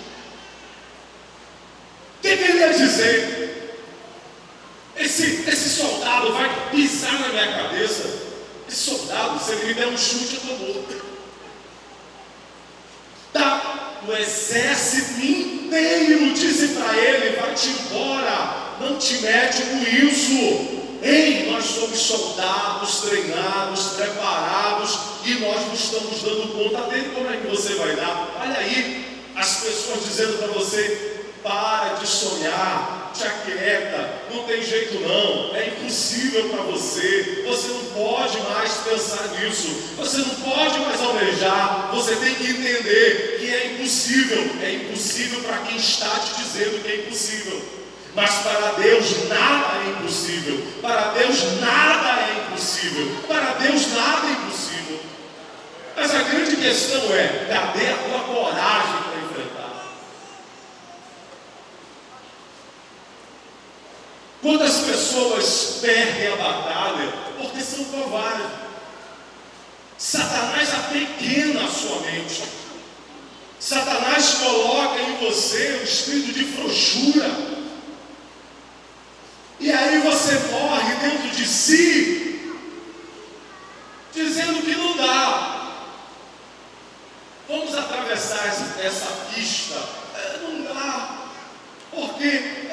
O 2.18 2.22
que 2.22 2.28
ele 2.28 2.58
ia 2.58 2.74
dizer? 2.74 3.48
Esse, 4.96 5.48
esse 5.48 5.70
soldado 5.70 6.34
vai 6.34 6.72
pisar 6.72 7.20
na 7.20 7.30
minha 7.30 7.54
cabeça. 7.54 8.04
Esse 8.68 8.90
soldado, 8.90 9.40
se 9.40 9.52
ele 9.52 9.66
me 9.66 9.74
der 9.76 9.88
um 9.88 9.98
chute, 9.98 10.42
eu 10.44 10.54
estou 10.54 10.58
morto. 10.58 11.06
Tá, 13.32 13.97
o 14.08 14.16
exército 14.16 15.20
inteiro 15.20 16.34
disse 16.34 16.70
para 16.70 16.98
ele: 16.98 17.36
vai-te 17.36 17.70
embora, 17.70 18.78
não 18.80 18.98
te 18.98 19.18
mete 19.22 19.64
com 19.64 20.08
isso. 20.08 20.78
Ei, 21.02 21.52
nós 21.52 21.66
somos 21.66 22.00
soldados, 22.00 23.02
treinados, 23.02 23.90
preparados 23.90 24.98
e 25.26 25.36
nós 25.36 25.68
não 25.68 25.74
estamos 25.74 26.24
dando 26.24 26.54
conta 26.54 26.90
dele. 26.90 27.12
Como 27.14 27.30
é 27.30 27.38
que 27.38 27.48
você 27.48 27.76
vai 27.76 27.96
dar? 27.96 28.30
Olha 28.42 28.58
aí, 28.58 29.06
as 29.36 29.58
pessoas 29.58 30.06
dizendo 30.06 30.38
para 30.40 30.48
você: 30.48 31.17
para 31.44 31.96
de 31.96 32.08
sonhar, 32.08 33.12
te 33.18 33.26
aquieta, 33.26 34.14
não 34.32 34.44
tem 34.44 34.62
jeito 34.64 35.00
não, 35.00 35.56
é 35.56 35.68
impossível 35.68 36.50
para 36.50 36.62
você, 36.64 37.44
você 37.48 37.68
não 37.70 37.86
pode 37.86 38.38
mais 38.42 38.74
pensar 38.78 39.28
nisso, 39.40 39.94
você 39.98 40.18
não 40.20 40.36
pode 40.36 40.80
mais 40.80 41.02
almejar, 41.02 41.90
você 41.92 42.16
tem 42.18 42.36
que 42.36 42.52
entender 42.52 43.38
que 43.40 43.54
é 43.54 43.74
impossível, 43.74 44.52
é 44.62 44.72
impossível 44.74 45.42
para 45.42 45.58
quem 45.60 45.78
está 45.78 46.10
te 46.20 46.44
dizendo 46.44 46.84
que 46.84 46.92
é 46.92 46.96
impossível. 46.98 47.78
Mas 48.14 48.32
para 48.40 48.72
Deus 48.72 49.28
nada 49.30 49.78
é 49.86 49.90
impossível. 49.92 50.60
Para 50.82 51.12
Deus 51.12 51.60
nada 51.62 52.20
é 52.22 52.48
impossível. 52.48 53.16
Para 53.28 53.54
Deus 53.54 53.94
nada 53.94 54.28
é 54.28 54.32
impossível. 54.32 55.00
Mas 55.96 56.16
a 56.16 56.24
grande 56.24 56.56
questão 56.58 57.14
é: 57.14 57.46
cadê 57.48 57.90
a 57.90 57.98
tua 57.98 58.20
coragem 58.22 59.04
para 59.04 59.18
Quantas 64.42 64.80
pessoas 64.80 65.80
perdem 65.82 66.34
a 66.34 66.36
batalha 66.36 67.14
porque 67.40 67.62
são 67.62 67.84
covardes? 67.86 68.68
Satanás 69.98 70.74
apequena 70.74 71.66
a 71.66 71.70
sua 71.70 72.00
mente. 72.02 72.44
Satanás 73.60 74.36
coloca 74.36 75.00
em 75.02 75.18
você 75.18 75.80
o 75.82 75.84
espírito 75.84 76.34
de 76.34 76.46
frouxura. 76.46 77.30
E 79.60 79.72
aí 79.72 80.00
você 80.02 80.36
morre 80.52 80.94
dentro 80.96 81.30
de 81.30 81.48
si, 81.48 82.54
dizendo 84.14 84.62
que 84.62 84.76
não 84.76 84.96
dá. 84.96 85.74
Vamos 87.50 87.76
atravessar 87.76 88.48
essa, 88.48 88.82
essa 88.82 89.08
pista. 89.34 89.76
É, 90.16 90.38
não 90.44 90.62
dá. 90.62 91.18
Porque 91.92 92.68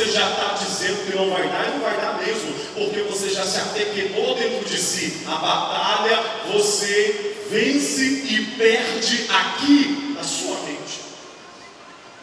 você 0.00 0.04
já 0.04 0.30
está 0.30 0.54
dizendo 0.54 1.04
que 1.04 1.16
não 1.16 1.30
vai 1.30 1.48
dar 1.48 1.66
e 1.66 1.70
não 1.72 1.80
vai 1.80 1.96
dar 1.96 2.18
mesmo, 2.24 2.54
porque 2.74 3.02
você 3.02 3.28
já 3.28 3.39
se 3.50 3.60
apequenou 3.60 4.34
dentro 4.34 4.68
de 4.68 4.78
si. 4.78 5.22
A 5.26 5.34
batalha 5.36 6.22
você 6.52 7.36
vence 7.50 8.02
e 8.02 8.54
perde 8.56 9.26
aqui 9.28 10.14
na 10.16 10.22
sua 10.22 10.56
mente. 10.60 11.00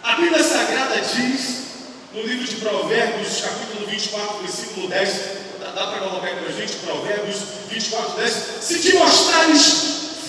A 0.04 0.16
Bíblia 0.16 0.44
Sagrada 0.44 1.02
diz, 1.02 1.68
no 2.14 2.22
livro 2.22 2.48
de 2.48 2.56
Provérbios, 2.56 3.42
capítulo 3.42 3.88
24, 3.88 4.38
versículo 4.38 4.88
10, 4.88 5.22
dá, 5.60 5.72
dá 5.72 5.88
para 5.88 6.00
colocar 6.00 6.30
para 6.30 6.48
a 6.48 6.52
gente, 6.52 6.74
Provérbios 6.78 7.38
24, 7.70 8.18
10, 8.22 8.34
se 8.62 8.80
te 8.80 8.94
mostrares 8.96 9.74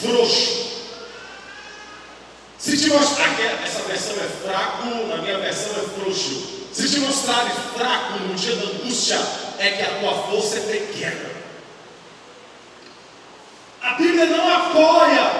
frouxo, 0.02 0.68
se 2.58 2.76
te 2.76 2.88
mostrar, 2.88 3.38
essa 3.64 3.82
versão 3.82 4.16
é 4.16 4.28
fraco, 4.46 5.06
na 5.06 5.18
minha 5.18 5.38
versão 5.38 5.70
é 5.72 6.00
frouxo. 6.00 6.58
Se 6.72 6.88
te 6.88 6.98
mostrares 6.98 7.54
fraco 7.76 8.18
no 8.24 8.34
dia 8.34 8.56
da 8.56 8.64
angústia, 8.64 9.16
é 9.58 9.70
que 9.70 9.82
a 9.82 9.98
tua 9.98 10.22
força 10.24 10.58
é 10.58 10.60
pequena. 10.60 11.30
A 13.82 13.94
Bíblia 13.94 14.26
não 14.26 14.54
apoia 14.54 15.32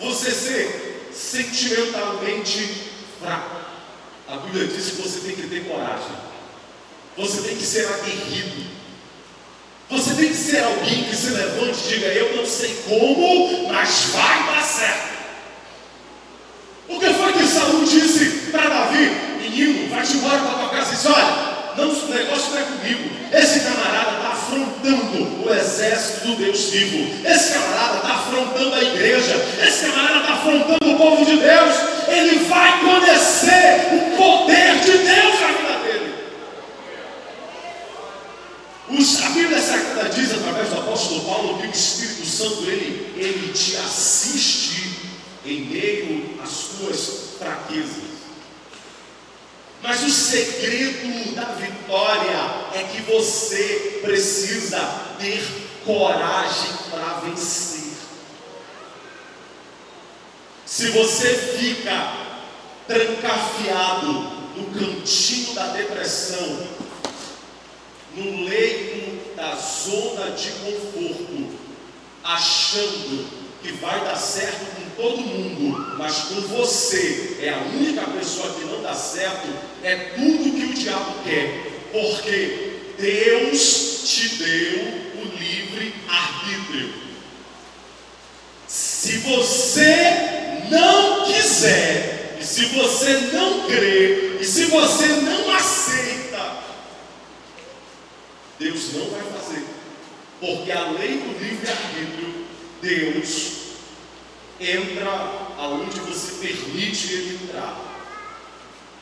você 0.00 0.30
ser 0.30 1.10
sentimentalmente 1.12 2.90
fraco. 3.20 3.56
A 4.28 4.36
Bíblia 4.36 4.66
diz 4.66 4.90
que 4.90 5.02
você 5.02 5.20
tem 5.20 5.36
que 5.36 5.48
ter 5.48 5.64
coragem. 5.64 6.16
Você 7.16 7.42
tem 7.42 7.56
que 7.56 7.64
ser 7.64 7.86
aguerrido. 7.86 8.66
Você 9.90 10.14
tem 10.14 10.28
que 10.28 10.34
ser 10.34 10.62
alguém 10.64 11.04
que 11.04 11.16
se 11.16 11.30
levante 11.30 11.78
e 11.84 11.88
diga: 11.88 12.06
Eu 12.08 12.36
não 12.36 12.46
sei 12.46 12.82
como, 12.86 13.68
mas 13.68 14.10
vai 14.12 14.54
dar 14.54 14.62
certo. 14.62 15.08
O 16.88 17.00
que 17.00 17.12
foi 17.14 17.32
que 17.32 17.46
Saul 17.46 17.84
disse 17.84 18.50
para 18.50 18.68
Davi? 18.68 19.10
Menino, 19.40 19.88
vai-te 19.88 20.16
embora 20.16 20.38
para 20.40 20.58
tua 20.58 20.68
casa 20.68 20.92
e 20.92 20.94
disse: 20.94 21.08
Olha, 21.08 21.48
não, 21.76 21.90
o 21.90 22.08
negócio 22.08 22.50
não 22.50 22.58
é 22.58 22.62
comigo. 22.64 23.10
Esse 23.32 23.60
camarada 23.60 24.16
está 24.16 24.28
afrontando 24.32 25.44
o 25.44 25.52
exército 25.88 26.26
do 26.26 26.36
Deus 26.36 26.64
vivo. 26.70 27.26
Esse 27.26 27.54
camarada 27.54 27.96
está 27.96 28.14
afrontando 28.14 28.74
a 28.74 28.82
igreja. 28.82 29.34
Esse 29.66 29.86
camarada 29.86 30.20
está 30.20 30.34
afrontando 30.34 30.92
o 30.92 30.96
povo 30.96 31.24
de 31.24 31.36
Deus. 31.36 31.74
Ele 32.08 32.38
vai 32.44 32.80
conhecer 32.80 33.88
o 33.92 34.16
poder 34.16 34.80
de 34.80 34.98
Deus 34.98 35.40
na 35.40 35.48
vida 35.48 35.78
dele. 35.82 36.14
Os, 38.90 39.22
a 39.22 39.28
Bíblia 39.30 39.60
Sagrada 39.60 40.08
diz 40.10 40.32
através 40.32 40.68
do 40.68 40.78
apóstolo 40.78 41.20
Paulo 41.22 41.58
que 41.58 41.66
o 41.66 41.70
Espírito 41.70 42.26
Santo 42.26 42.62
ele, 42.64 43.14
ele 43.16 43.52
te 43.52 43.76
assiste 43.76 44.98
em 45.44 45.60
meio 45.66 46.38
às 46.42 46.78
tuas 46.78 47.10
fraquezas. 47.38 48.08
Mas 49.82 50.02
o 50.02 50.10
segredo 50.10 51.34
da 51.36 51.44
vitória 51.44 52.68
é 52.74 52.82
que 52.90 53.00
você 53.02 54.00
precisa 54.02 54.80
ter 55.20 55.67
coragem 55.88 56.70
para 56.90 57.20
vencer. 57.20 57.94
Se 60.66 60.90
você 60.90 61.34
fica 61.34 62.12
trancafiado 62.86 64.12
no 64.54 64.66
cantinho 64.78 65.54
da 65.54 65.68
depressão, 65.68 66.66
no 68.14 68.44
leito 68.44 69.34
da 69.34 69.54
zona 69.54 70.32
de 70.32 70.50
conforto, 70.50 71.48
achando 72.22 73.26
que 73.62 73.72
vai 73.72 74.04
dar 74.04 74.16
certo 74.16 74.66
com 74.76 75.02
todo 75.02 75.22
mundo, 75.22 75.96
mas 75.96 76.18
com 76.24 76.40
você 76.42 77.38
é 77.40 77.48
a 77.48 77.60
única 77.60 78.02
pessoa 78.10 78.52
que 78.52 78.66
não 78.66 78.82
dá 78.82 78.92
certo, 78.92 79.48
é 79.82 79.96
tudo 80.16 80.54
que 80.54 80.64
o 80.66 80.74
diabo 80.74 81.14
quer, 81.24 81.80
porque 81.90 82.74
Deus 82.98 84.02
te 84.04 84.28
deu 84.36 85.07
o 85.18 85.38
livre 85.38 85.94
arbítrio. 86.08 86.92
Se 88.66 89.18
você 89.18 90.64
não 90.70 91.24
quiser, 91.24 92.36
e 92.40 92.44
se 92.44 92.66
você 92.66 93.12
não 93.32 93.66
crê, 93.66 94.38
e 94.40 94.44
se 94.44 94.66
você 94.66 95.06
não 95.06 95.50
aceita, 95.54 96.58
Deus 98.58 98.92
não 98.94 99.10
vai 99.10 99.22
fazer, 99.22 99.64
porque 100.40 100.70
a 100.72 100.90
lei 100.90 101.18
do 101.18 101.38
livre 101.38 101.68
arbítrio 101.70 102.46
Deus 102.80 103.58
entra 104.60 105.10
aonde 105.58 105.98
você 106.00 106.46
permite 106.46 107.12
ele 107.12 107.40
entrar. 107.42 107.88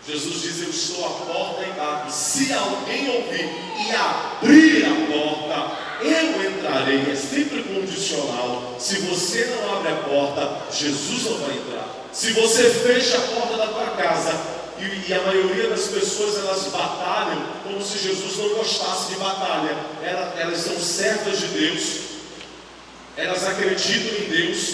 Jesus 0.07 0.43
diz: 0.43 0.63
Eu 0.63 0.71
estou 0.71 1.05
à 1.05 1.11
porta 1.27 1.65
e 1.65 1.73
bato. 1.73 2.13
Se 2.13 2.53
alguém 2.53 3.09
ouvir 3.09 3.51
e 3.87 3.95
abrir 3.95 4.85
a 4.85 5.13
porta, 5.13 5.86
eu 6.01 6.51
entrarei. 6.51 7.11
É 7.11 7.15
sempre 7.15 7.63
condicional. 7.63 8.77
Se 8.79 8.97
você 9.01 9.45
não 9.47 9.77
abre 9.77 9.93
a 9.93 9.97
porta, 9.97 10.73
Jesus 10.73 11.25
não 11.25 11.39
vai 11.39 11.57
entrar. 11.57 11.89
Se 12.13 12.33
você 12.33 12.71
fecha 12.71 13.19
a 13.19 13.21
porta 13.21 13.57
da 13.57 13.67
tua 13.69 13.91
casa, 13.91 14.57
e, 14.79 15.11
e, 15.11 15.15
a 15.15 15.23
maioria 15.23 15.71
das 15.71 15.87
pessoas 15.87 16.37
elas 16.37 16.65
batalham 16.65 17.47
como 17.63 17.83
se 17.83 17.99
Jesus 17.99 18.37
não 18.37 18.51
gostasse 18.51 19.13
de 19.13 19.19
batalha. 19.19 19.75
Elas, 20.03 20.39
elas 20.39 20.59
são 20.59 20.79
servas 20.79 21.39
de 21.39 21.47
Deus, 21.47 21.83
elas 23.17 23.47
acreditam 23.47 24.19
em 24.19 24.29
Deus, 24.29 24.69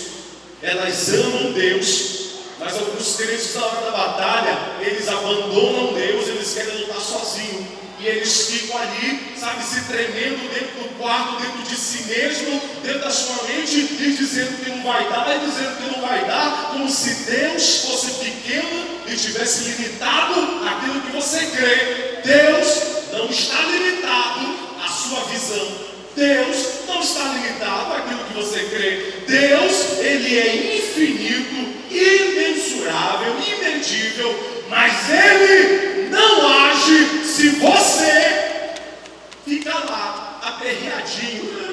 elas 0.60 1.08
amam 1.14 1.52
Deus, 1.52 2.22
mas 2.58 2.74
alguns 2.74 3.16
crentes 3.16 3.54
na 3.54 3.64
hora 3.64 3.80
da 3.80 3.90
batalha, 3.90 4.58
eles 4.80 5.08
abandonam 5.08 5.94
Deus, 5.94 6.28
eles 6.28 6.52
querem 6.52 6.78
lutar 6.78 7.00
sozinhos. 7.00 7.66
E 8.00 8.06
eles 8.06 8.46
ficam 8.48 8.78
ali, 8.78 9.31
sabe, 9.42 9.64
se 9.64 9.80
tremendo 9.86 10.48
dentro 10.54 10.84
do 10.84 10.98
quarto, 10.98 11.42
dentro 11.42 11.62
de 11.62 11.74
si 11.74 12.04
mesmo, 12.04 12.62
dentro 12.80 13.00
da 13.00 13.10
sua 13.10 13.42
mente, 13.48 13.76
e 13.76 14.14
dizendo 14.16 14.62
que 14.62 14.70
não 14.70 14.84
vai 14.84 15.08
dar, 15.08 15.34
e 15.34 15.40
dizendo 15.40 15.76
que 15.78 15.96
não 15.96 16.00
vai 16.06 16.24
dar, 16.26 16.68
como 16.70 16.88
se 16.88 17.28
Deus 17.28 17.84
fosse 17.84 18.24
pequeno 18.24 18.86
e 19.08 19.16
tivesse 19.16 19.70
limitado 19.70 20.64
aquilo 20.64 21.00
que 21.00 21.10
você 21.10 21.44
crê. 21.46 22.20
Deus 22.24 22.82
não 23.10 23.28
está 23.28 23.60
limitado 23.62 24.54
à 24.80 24.88
sua 24.88 25.24
visão. 25.24 25.66
Deus 26.14 26.86
não 26.86 27.00
está 27.00 27.24
limitado 27.24 27.94
àquilo 27.94 28.24
que 28.24 28.34
você 28.34 28.60
crê. 28.70 29.24
Deus, 29.26 29.98
ele 29.98 30.38
é 30.38 30.76
infinito, 30.76 31.68
imensurável, 31.90 33.34
imedível, 33.40 34.62
mas 34.68 35.10
ele 35.10 36.10
não 36.10 36.46
age 36.46 37.24
se 37.24 37.48
você 37.48 38.41
fica 39.44 39.72
lá, 39.72 40.40
aperreadinho. 40.42 41.72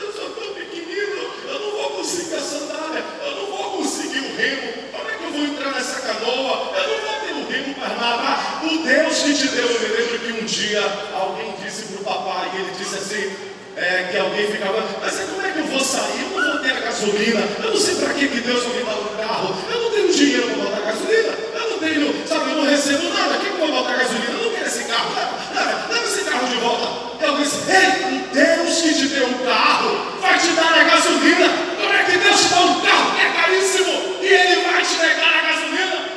Eu 0.00 0.12
sou 0.12 0.30
tão 0.30 0.54
pequenino, 0.54 1.30
eu 1.48 1.60
não 1.60 1.70
vou 1.70 1.90
conseguir 1.90 2.34
a 2.34 2.40
sandália, 2.40 3.04
eu 3.24 3.36
não 3.36 3.46
vou 3.46 3.78
conseguir 3.78 4.18
o 4.20 4.36
remo. 4.36 4.72
Como 4.92 5.10
é 5.10 5.14
que 5.14 5.24
eu 5.24 5.32
vou 5.32 5.44
entrar 5.44 5.72
nessa 5.72 6.00
canoa? 6.00 6.72
Eu 6.76 6.88
não 6.88 6.98
vou 7.06 7.20
ter 7.20 7.32
o 7.32 7.48
remo 7.50 7.74
para 7.74 7.88
nadar. 7.94 8.62
O 8.64 8.82
Deus 8.82 9.18
que 9.18 9.34
te 9.34 9.48
deu, 9.48 9.66
eu 9.66 9.80
me 9.80 9.86
lembro 9.88 10.18
que 10.18 10.32
um 10.42 10.44
dia 10.44 10.82
alguém 11.14 11.54
disse 11.62 11.82
para 11.84 12.00
o 12.00 12.04
papai, 12.04 12.50
e 12.54 12.60
ele 12.60 12.72
disse 12.78 12.94
assim, 12.96 13.32
é, 13.76 14.08
que 14.10 14.18
alguém 14.18 14.50
ficava, 14.50 14.84
mas 15.00 15.18
como 15.18 15.42
é 15.42 15.50
que 15.50 15.58
eu 15.58 15.66
vou 15.66 15.80
sair? 15.80 16.22
Eu 16.32 16.40
não 16.40 16.52
vou 16.52 16.60
ter 16.62 16.72
a 16.72 16.80
gasolina, 16.80 17.40
eu 17.62 17.70
não 17.70 17.76
sei 17.76 17.94
para 17.96 18.14
que, 18.14 18.28
que 18.28 18.40
Deus 18.40 18.66
me 18.68 18.82
dar 18.84 18.94
um 18.94 19.16
carro, 19.16 19.56
eu 19.72 19.82
não 19.82 19.90
tenho 19.90 20.12
dinheiro 20.12 20.48
para 20.48 20.64
botar 20.64 20.80
gasolina, 20.80 21.34
eu 21.54 21.70
não 21.70 21.78
tenho, 21.78 22.28
sabe, 22.28 22.50
eu 22.50 22.56
não 22.56 22.64
recebo 22.64 23.08
nada, 23.08 23.38
quem 23.38 23.52
que 23.52 23.58
vai 23.58 23.72
botar 23.72 23.96
gasolina? 23.96 24.32
Eu 24.32 24.44
não 24.44 24.53
carro, 24.94 25.14
leva, 25.14 25.92
leva, 25.92 26.06
esse 26.06 26.24
carro 26.24 26.46
de 26.46 26.56
volta. 26.56 27.24
Eu 27.24 27.36
disse, 27.38 27.58
ei, 27.70 28.16
o 28.16 28.18
Deus 28.32 28.80
que 28.80 28.94
te 28.94 29.08
deu 29.08 29.26
um 29.26 29.44
carro 29.44 30.20
vai 30.20 30.38
te 30.38 30.48
dar 30.48 30.74
a 30.74 30.84
gasolina. 30.84 31.48
Como 31.76 31.92
é 31.92 32.04
que 32.04 32.18
Deus 32.18 32.40
te 32.40 32.48
dá 32.48 32.60
um 32.60 32.80
carro 32.80 33.14
que 33.14 33.20
é 33.20 33.30
caríssimo 33.30 33.92
e 34.22 34.26
Ele 34.26 34.62
vai 34.62 34.82
te 34.82 34.96
negar 34.96 35.34
a 35.34 35.42
gasolina? 35.42 36.08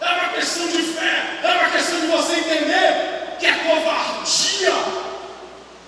É 0.00 0.12
uma 0.12 0.28
questão 0.34 0.66
de 0.66 0.82
fé, 0.82 1.40
é 1.42 1.48
uma 1.48 1.70
questão 1.70 2.00
de 2.00 2.06
você 2.06 2.32
entender 2.34 3.36
que 3.38 3.46
é 3.46 3.52
covardia 3.52 4.74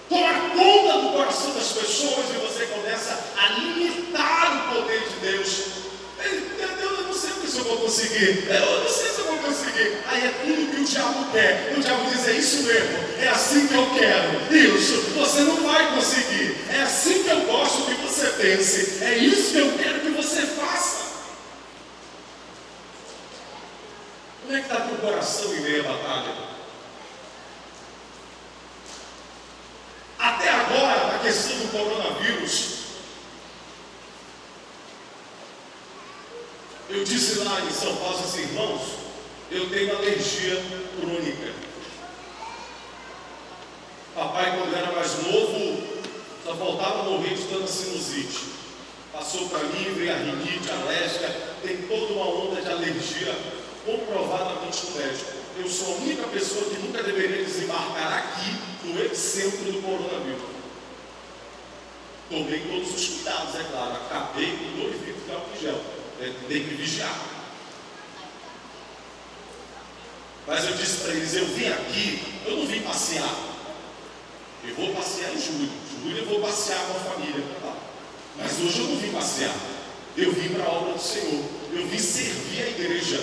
tomar 0.09 0.51
conta 0.51 0.99
do 1.01 1.13
coração 1.13 1.53
das 1.55 1.73
pessoas 1.73 2.27
e 2.31 2.39
você 2.39 2.67
começa 2.67 3.19
a 3.37 3.49
limitar 3.59 4.69
o 4.69 4.75
poder 4.75 5.01
de 5.01 5.15
Deus. 5.21 5.83
Deus, 6.23 6.81
eu 6.81 7.03
não 7.05 7.15
sei 7.15 7.31
se 7.31 7.59
eu 7.59 7.65
vou 7.65 7.77
conseguir, 7.79 8.49
eu 8.49 8.81
não 8.81 8.89
sei 8.89 9.11
se 9.11 9.19
eu 9.19 9.25
vou 9.27 9.39
conseguir. 9.39 9.99
Aí 10.07 10.27
é 10.27 10.29
tudo 10.43 10.71
que 10.75 10.81
o 10.81 10.85
diabo 10.85 11.33
quer. 11.33 11.75
O 11.77 11.81
diabo 11.81 12.11
diz: 12.11 12.29
é 12.29 12.33
isso 12.33 12.63
mesmo, 12.63 12.99
é 13.19 13.29
assim 13.29 13.67
que 13.67 13.75
eu 13.75 13.91
quero. 13.95 14.55
Isso, 14.55 15.01
você 15.17 15.41
não 15.41 15.57
vai 15.63 15.95
conseguir. 15.95 16.57
É 16.71 16.83
assim 16.83 17.23
que 17.23 17.31
eu 17.31 17.41
gosto 17.43 17.87
que 17.87 17.95
você 17.95 18.27
pense. 18.31 19.03
É 19.03 19.19
isso 19.19 19.53
que 19.53 19.59
eu 19.59 19.79
quero 19.79 20.01
que 20.01 20.11
você 20.11 20.43
faça. 20.43 21.03
Como 24.43 24.57
é 24.57 24.61
que 24.61 24.67
está 24.67 24.85
teu 24.85 24.97
coração 24.97 25.55
em 25.55 25.61
meio 25.61 25.81
à 25.81 25.93
batalha? 25.93 26.53
Até 30.19 30.49
agora, 30.51 31.13
na 31.13 31.19
questão 31.19 31.57
do 31.57 31.73
coronavírus, 31.73 32.83
eu 36.89 37.03
disse 37.05 37.39
lá 37.41 37.61
em 37.61 37.71
São 37.71 37.97
Paulo 37.97 38.21
assim, 38.21 38.43
irmãos, 38.43 38.83
eu 39.51 39.69
tenho 39.71 39.97
alergia 39.97 40.63
crônica. 41.01 41.53
Papai, 44.15 44.59
quando 44.59 44.77
era 44.77 44.93
mais 44.93 45.27
novo, 45.27 45.83
só 46.45 46.55
faltava 46.55 47.05
morrer 47.05 47.35
de 47.35 47.45
tanta 47.45 47.67
sinusite. 47.67 48.45
Passou 49.13 49.49
para 49.49 49.65
mim, 49.65 49.95
veio 49.95 50.13
a 50.13 50.19
rinite 50.19 50.71
alérgica, 50.71 51.35
tem 51.63 51.79
toda 51.83 52.13
uma 52.13 52.27
onda 52.27 52.61
de 52.61 52.71
alergia 52.71 53.37
comprovadamente 53.85 54.87
no 54.87 54.99
médico. 54.99 55.33
Eu 55.59 55.69
sou 55.69 55.95
a 55.95 55.99
única 55.99 56.29
pessoa 56.29 56.65
que 56.71 56.79
nunca 56.79 57.03
deveria 57.03 57.45
desembarcar 57.45 58.13
aqui 58.13 58.57
no 58.85 59.01
epicentro 59.01 59.73
do 59.73 59.83
coronavírus. 59.83 60.43
Tomei 62.31 62.61
todos 62.61 62.95
os 62.95 63.09
cuidados, 63.09 63.55
é 63.55 63.65
claro. 63.65 63.95
Acabei 63.95 64.57
com 64.57 64.81
dois 64.81 65.01
litros 65.03 65.25
de 65.27 65.33
álcool 65.33 65.61
gel. 65.61 65.81
É, 66.21 66.33
tem 66.49 66.65
que 66.65 66.75
vigiar. 66.75 67.19
Mas 70.47 70.65
eu 70.65 70.75
disse 70.75 70.99
para 70.99 71.13
eles: 71.13 71.35
eu 71.35 71.47
vim 71.47 71.69
aqui, 71.69 72.23
eu 72.47 72.57
não 72.57 72.67
vim 72.67 72.81
passear. 72.81 73.35
Eu 74.65 74.75
vou 74.77 74.95
passear 74.95 75.33
em 75.35 75.41
julho. 75.41 75.71
Julho 76.03 76.19
eu 76.19 76.27
vou 76.27 76.41
passear 76.41 76.81
com 76.87 76.97
a 76.97 77.13
família. 77.13 77.45
Tá? 77.61 77.75
Mas 78.37 78.59
hoje 78.61 78.79
eu 78.79 78.87
não 78.87 78.97
vim 78.97 79.11
passear. 79.11 79.55
Eu 80.17 80.33
vim 80.33 80.49
para 80.51 80.65
a 80.65 80.69
obra 80.69 80.93
do 80.95 81.01
Senhor. 81.01 81.45
Eu 81.73 81.87
vim 81.87 81.99
servir 81.99 82.63
a 82.63 82.69
igreja. 82.69 83.23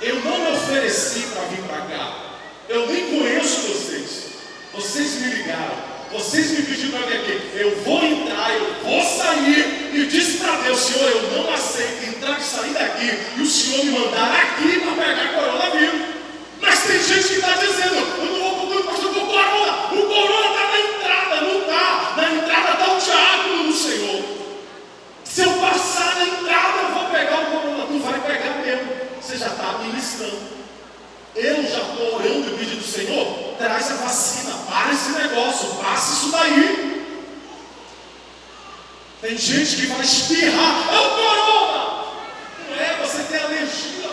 Eu 0.00 0.16
não 0.24 0.38
me 0.38 0.56
ofereci 0.56 1.22
para 1.28 1.44
vir 1.44 1.62
para 1.62 1.82
cá. 1.82 2.38
Eu 2.68 2.86
nem 2.86 3.18
conheço 3.18 3.62
vocês. 3.62 4.32
Vocês 4.72 5.20
me 5.20 5.34
ligaram. 5.34 5.91
Vocês 6.12 6.50
me 6.50 6.62
pediram 6.62 6.98
para 6.98 7.06
vir 7.06 7.16
aqui. 7.16 7.40
Eu 7.54 7.74
vou 7.82 8.04
entrar, 8.04 8.52
eu 8.52 8.74
vou 8.84 9.02
sair. 9.02 9.90
E 9.94 10.06
disse 10.06 10.38
para 10.38 10.56
Deus, 10.56 10.78
Senhor, 10.78 11.08
eu 11.08 11.22
não 11.32 11.52
aceito 11.52 12.04
entrar 12.06 12.38
e 12.38 12.42
sair 12.42 12.74
daqui. 12.74 13.18
E 13.38 13.40
o 13.40 13.46
Senhor 13.46 13.84
me 13.86 13.92
mandar 13.92 14.30
aqui 14.30 14.80
para 14.80 15.04
pegar 15.04 15.32
coronavírus. 15.32 16.00
Mas 16.60 16.82
tem 16.84 17.02
gente 17.02 17.28
que 17.28 17.34
está 17.34 17.52
dizendo, 17.54 17.94
eu 17.94 18.26
não 18.26 18.66
vou 18.66 18.78
o 18.78 18.84
pastor, 18.84 19.04
eu 19.06 19.12
vou 19.14 19.26
corona. 19.26 19.72
O 19.90 20.06
corona 20.06 20.46
está 20.48 20.68
na 20.68 20.80
entrada, 20.80 21.40
não 21.40 21.60
está. 21.60 22.14
Na 22.16 22.34
entrada 22.34 22.72
está 22.72 22.92
o 22.92 23.00
diácono 23.00 23.64
do 23.64 23.72
Senhor. 23.74 24.24
Se 25.24 25.40
eu 25.40 25.52
passar 25.54 26.16
na 26.16 26.24
entrada, 26.24 26.78
eu 26.82 26.94
vou 26.94 27.04
pegar 27.06 27.40
o 27.40 27.46
corona. 27.46 27.86
Tu 27.86 27.98
vai 28.00 28.20
pegar 28.20 28.62
mesmo. 28.62 28.92
Você 29.18 29.38
já 29.38 29.46
está 29.46 29.78
ministrando. 29.78 30.61
Eu 31.34 31.62
já 31.62 31.78
estou 31.78 32.16
orando 32.16 32.50
e 32.50 32.58
pedindo, 32.58 32.84
Senhor, 32.84 33.54
traz 33.56 33.90
a 33.90 33.94
vacina, 33.94 34.54
para 34.68 34.92
esse 34.92 35.12
negócio, 35.12 35.76
passa 35.76 36.12
isso 36.12 36.30
daí. 36.30 37.06
Tem 39.22 39.38
gente 39.38 39.76
que 39.76 39.86
vai 39.86 40.02
espirrar, 40.02 40.92
é 40.92 40.98
o 40.98 41.10
corona. 41.10 42.04
Não 42.68 42.76
é, 42.76 42.98
você 43.00 43.22
tem 43.22 43.40
alergia. 43.40 44.10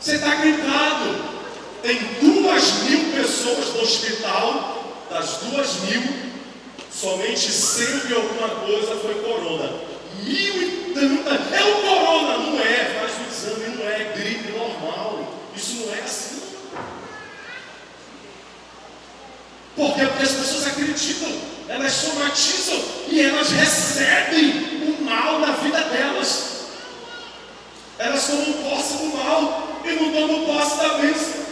Você 0.00 0.14
está 0.16 0.34
gripado. 0.36 1.32
Tem 1.82 1.98
duas 2.20 2.72
mil 2.84 3.12
pessoas 3.12 3.74
no 3.74 3.82
hospital, 3.82 5.04
das 5.10 5.36
duas 5.38 5.80
mil, 5.82 6.02
somente 6.90 7.50
cento 7.50 8.08
e 8.08 8.14
alguma 8.14 8.48
coisa 8.48 8.96
foi 8.96 9.14
corona 9.22 9.91
mil 10.22 10.62
e 10.62 10.92
tanta. 10.94 11.30
É 11.54 11.64
o 11.64 11.74
corona, 11.82 12.38
não 12.38 12.60
é? 12.60 12.98
Faz 12.98 13.12
o 13.18 13.30
exame, 13.30 13.76
não 13.76 13.88
é 13.88 14.12
gripe 14.16 14.52
normal. 14.52 15.38
Isso 15.54 15.74
não 15.86 15.94
é 15.94 16.00
assim. 16.00 16.42
Por 19.76 19.94
quê? 19.94 20.06
Porque 20.06 20.22
as 20.22 20.32
pessoas 20.32 20.66
acreditam, 20.66 21.32
elas 21.68 21.92
somatizam 21.92 22.80
e 23.08 23.20
elas 23.20 23.50
recebem 23.50 24.50
o 24.86 25.02
mal 25.02 25.40
na 25.40 25.52
vida 25.52 25.80
delas. 25.80 26.52
Elas 27.98 28.26
tomam 28.26 28.52
posse 28.64 28.96
do 28.98 29.16
mal 29.16 29.80
e 29.84 29.92
não 29.92 30.12
tomam 30.12 30.46
posse 30.46 30.76
da 30.76 30.88
bênção. 30.98 31.42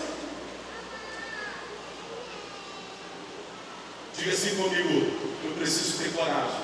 Diga 4.18 4.32
assim 4.32 4.54
comigo, 4.56 5.12
eu 5.44 5.52
preciso 5.52 5.96
ter 5.96 6.12
coragem. 6.12 6.60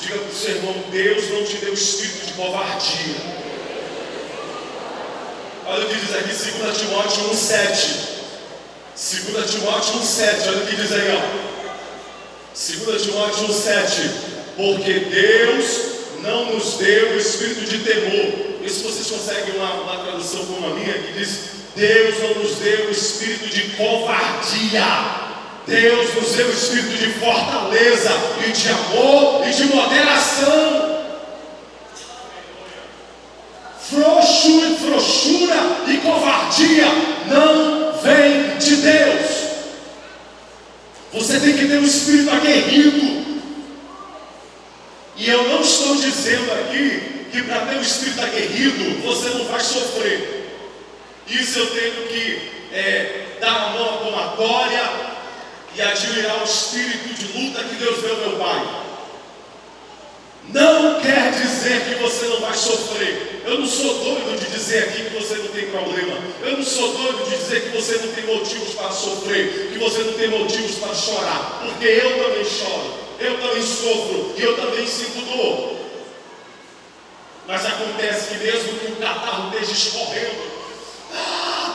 Diga 0.00 0.18
para 0.18 0.28
o 0.28 0.34
seu 0.46 0.56
irmão: 0.56 0.74
Deus 0.90 1.30
não 1.30 1.44
te 1.44 1.56
deu 1.56 1.74
espírito 1.74 2.26
de 2.26 2.32
covardia. 2.34 3.36
Olha 5.66 5.84
o 5.84 5.88
que 5.88 5.96
diz 5.96 6.14
aqui, 6.14 6.60
2 6.60 6.78
Timóteo 6.78 7.30
1,7. 7.30 7.88
2 8.94 9.50
Timóteo 9.50 9.94
1,7. 10.00 10.48
Olha 10.48 10.62
o 10.62 10.66
que 10.66 10.76
diz 10.76 10.92
aí, 10.92 11.08
ó. 11.10 11.20
2 12.54 13.02
Timóteo 13.02 13.48
1,7. 13.48 14.10
Porque 14.56 14.92
Deus 15.00 15.66
não 16.22 16.54
nos 16.54 16.74
deu 16.74 17.18
espírito 17.18 17.64
de 17.68 17.78
temor. 17.78 18.46
Se 18.66 18.82
vocês 18.82 19.06
conseguem 19.08 19.56
uma, 19.56 19.74
uma 19.74 20.04
tradução 20.04 20.44
como 20.46 20.66
a 20.66 20.70
minha, 20.70 20.94
que 20.94 21.12
diz: 21.18 21.38
Deus 21.74 22.18
não 22.20 22.42
nos 22.42 22.56
deu 22.56 22.90
espírito 22.90 23.48
de 23.48 23.62
covardia 23.76 25.25
Deus 25.66 26.14
nos 26.14 26.32
deu 26.36 26.48
espírito 26.48 26.96
de 26.96 27.12
fortaleza 27.14 28.10
e 28.46 28.52
de 28.52 28.68
amor 28.68 29.46
e 29.48 29.50
de 29.50 29.64
moderação. 29.64 31.04
Frouxo 33.90 34.48
e 34.48 34.76
frouxura 34.76 35.56
e 35.88 35.96
covardia 35.98 36.86
não 37.26 37.92
vem 38.00 38.56
de 38.58 38.76
Deus. 38.76 39.46
Você 41.12 41.40
tem 41.40 41.56
que 41.56 41.66
ter 41.66 41.78
um 41.78 41.84
espírito 41.84 42.30
aguerrido. 42.30 43.26
E 45.16 45.28
eu 45.28 45.48
não 45.48 45.62
estou 45.62 45.96
dizendo 45.96 46.52
aqui 46.52 47.26
que 47.32 47.42
para 47.42 47.66
ter 47.66 47.76
um 47.76 47.82
espírito 47.82 48.22
aguerrido 48.22 49.02
você 49.02 49.30
não 49.30 49.46
vai 49.46 49.60
sofrer. 49.60 50.48
Isso 51.26 51.58
eu 51.58 51.66
tenho 51.66 52.06
que 52.06 52.52
é, 52.72 53.24
dar 53.40 53.50
a 53.50 53.68
mão 53.70 53.98
palmatória 53.98 55.15
e 55.76 55.82
admirar 55.82 56.40
o 56.40 56.44
espírito 56.44 57.14
de 57.14 57.38
luta 57.38 57.62
que 57.64 57.74
Deus 57.74 58.00
deu 58.00 58.16
meu 58.16 58.38
Pai. 58.38 58.86
Não 60.48 61.00
quer 61.00 61.32
dizer 61.32 61.84
que 61.84 61.94
você 61.96 62.26
não 62.28 62.40
vai 62.40 62.54
sofrer. 62.54 63.42
Eu 63.44 63.58
não 63.60 63.66
sou 63.66 63.98
doido 63.98 64.38
de 64.38 64.50
dizer 64.50 64.84
aqui 64.84 65.04
que 65.04 65.14
você 65.14 65.34
não 65.34 65.48
tem 65.48 65.66
problema. 65.66 66.18
Eu 66.42 66.56
não 66.56 66.64
sou 66.64 66.94
doido 66.94 67.28
de 67.28 67.36
dizer 67.36 67.62
que 67.62 67.76
você 67.76 67.98
não 67.98 68.12
tem 68.12 68.24
motivos 68.24 68.74
para 68.74 68.90
sofrer, 68.90 69.70
que 69.72 69.78
você 69.78 70.02
não 70.02 70.14
tem 70.14 70.28
motivos 70.28 70.76
para 70.76 70.94
chorar, 70.94 71.60
porque 71.62 71.84
eu 71.84 72.24
também 72.24 72.44
choro, 72.44 72.94
eu 73.18 73.38
também 73.38 73.62
sofro 73.62 74.34
e 74.36 74.42
eu 74.42 74.56
também 74.56 74.86
sinto 74.86 75.24
dor. 75.26 75.76
Mas 77.46 77.66
acontece 77.66 78.28
que 78.28 78.44
mesmo 78.44 78.78
que 78.78 78.92
o 78.92 78.96
catarro 78.96 79.52
esteja 79.52 79.72
escorrendo, 79.72 80.55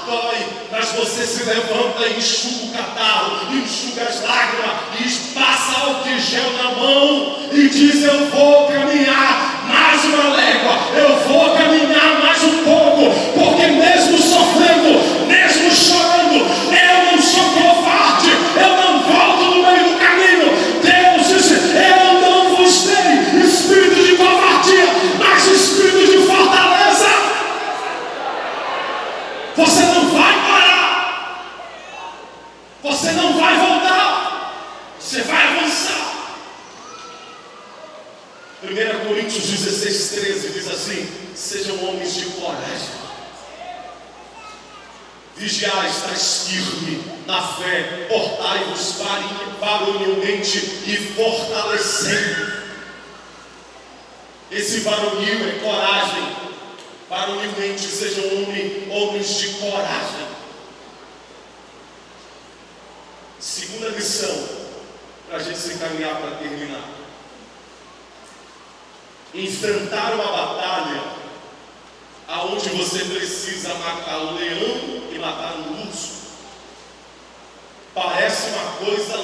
dói, 0.06 0.46
mas 0.72 0.92
você 0.92 1.26
se 1.26 1.44
levanta 1.44 2.08
e 2.08 2.18
enxuga 2.18 2.66
o 2.66 2.72
catarro, 2.72 3.56
enxuga 3.56 4.04
as 4.04 4.22
lágrimas, 4.22 4.72
e 5.00 5.34
passa 5.34 5.80
álcool 5.80 6.20
gel 6.20 6.52
na 6.54 6.72
mão 6.72 7.38
e 7.52 7.70
diz: 7.70 8.04
Eu 8.04 8.26
vou 8.28 8.68
caminhar 8.68 9.66
mais 9.68 10.04
uma 10.06 10.36
légua, 10.36 10.78
eu 10.96 11.16
vou 11.28 11.56
caminhar 11.56 12.20
mais 12.22 12.44
um 12.44 12.64
pouco, 12.64 13.14
porque 13.34 13.68
mesmo 13.68 14.18
sofrendo, 14.18 15.28
mesmo 15.28 15.72
chorando, 15.72 16.36
eu 16.36 17.12
não 17.12 17.22
sou 17.22 17.44
covarde, 17.52 18.32
eu 18.56 18.70
não 18.78 19.00
volto 19.04 19.44
no 19.56 19.64
meio 19.64 19.90
do 19.90 20.00
caminho. 20.00 20.82
Deus 20.82 21.28
disse: 21.28 21.54
Eu 21.54 22.22
não 22.22 22.56
vos 22.56 22.84
dei 22.84 23.22
espírito 23.44 24.04
de 24.04 24.16
covardia, 24.18 24.86
mas 25.20 25.48
espírito 25.48 26.12
de 26.12 26.28
fortaleza. 26.28 27.10
Você 29.56 29.82
não 29.82 30.10
vai 30.10 30.34
parar. 30.34 31.46
Você 32.84 33.12
não 33.12 33.40
vai 33.40 33.58
voltar. 33.58 34.54
Você 35.00 35.22
vai 35.22 35.48
avançar. 35.48 36.12
1 38.64 39.08
Coríntios 39.08 39.44
16, 39.44 40.10
13 40.22 40.50
diz 40.50 40.68
assim: 40.68 41.10
Sejam 41.36 41.84
homens 41.84 42.14
de 42.16 42.26
coragem. 42.26 43.02
Vigiai, 45.36 45.90
estáis 45.90 46.48
firme 46.48 47.04
na 47.26 47.42
fé, 47.42 48.06
portai-vos 48.08 48.96
varonilmente 49.60 50.58
e 50.86 51.14
fortalecendo. 51.16 52.62
Esse 54.52 54.82
varonil 54.82 55.48
é 55.48 55.60
coragem, 55.64 56.36
varonilmente 57.10 57.82
sejam 57.82 58.44
homem, 58.44 58.88
homens 58.92 59.38
de 59.38 59.48
coragem. 59.54 60.28
Segunda 63.40 63.90
lição, 63.90 64.50
para 65.28 65.38
a 65.38 65.44
gente 65.44 65.58
se 65.58 65.74
encaminhar 65.74 66.18
para 66.18 66.36
terminar. 66.36 66.84
Enfrentar 69.34 70.16
uma 70.16 70.32
batalha 70.32 71.02
aonde 72.28 72.70
você 72.70 73.06
precisa 73.06 73.74
matar 73.76 74.18
o 74.18 74.34
leão 74.36 75.10
e 75.14 75.18
matar 75.18 75.56
o 75.56 75.88
urso. 75.88 76.12
Parece 77.94 78.50
uma 78.50 78.86
coisa 78.86 79.18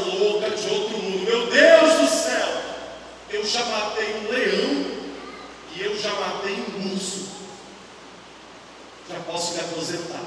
louca 0.48 0.56
de 0.56 0.70
outro 0.70 0.98
mundo. 0.98 1.26
Meu 1.26 1.48
Deus 1.48 1.94
do 2.00 2.08
céu! 2.08 2.48
Eu 3.30 3.46
já 3.46 3.66
matei 3.66 4.16
um 4.16 4.32
leão 4.32 4.86
e 5.76 5.82
eu 5.82 6.00
já 6.00 6.12
matei 6.14 6.54
um 6.54 6.94
urso. 6.94 7.28
já 9.10 9.20
posso 9.26 9.54
me 9.54 9.60
aposentar. 9.62 10.24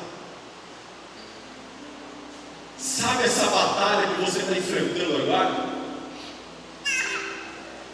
Sabe 2.79 3.25
essa 3.25 3.47
batalha 3.47 4.09
que 4.09 4.21
você 4.23 4.39
está 4.41 4.53
enfrentando 4.53 5.23
agora? 5.23 5.71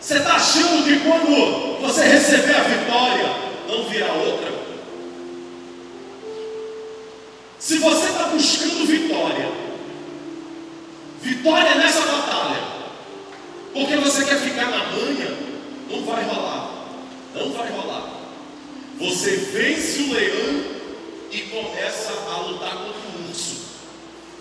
Você 0.00 0.18
está 0.18 0.36
achando 0.36 0.84
que 0.84 1.00
quando 1.00 1.80
você 1.80 2.04
receber 2.04 2.54
a 2.54 2.62
vitória, 2.62 3.26
não 3.68 3.88
virá 3.88 4.12
outra? 4.12 4.54
Se 7.58 7.78
você 7.78 8.06
está 8.06 8.24
buscando 8.28 8.86
vitória, 8.86 9.65
vitória 11.26 11.74
nessa 11.74 12.00
batalha, 12.00 12.62
porque 13.72 13.96
você 13.96 14.24
quer 14.24 14.38
ficar 14.40 14.70
na 14.70 14.84
manha, 14.86 15.36
não 15.90 16.04
vai 16.04 16.24
rolar. 16.24 16.70
Não 17.34 17.52
vai 17.52 17.68
rolar. 17.70 18.08
Você 18.98 19.36
vence 19.36 20.02
o 20.02 20.12
leão 20.14 20.64
e 21.30 21.40
começa 21.42 22.12
a 22.32 22.40
lutar 22.42 22.70
contra 22.70 23.00
o 23.10 23.28
urso. 23.28 23.56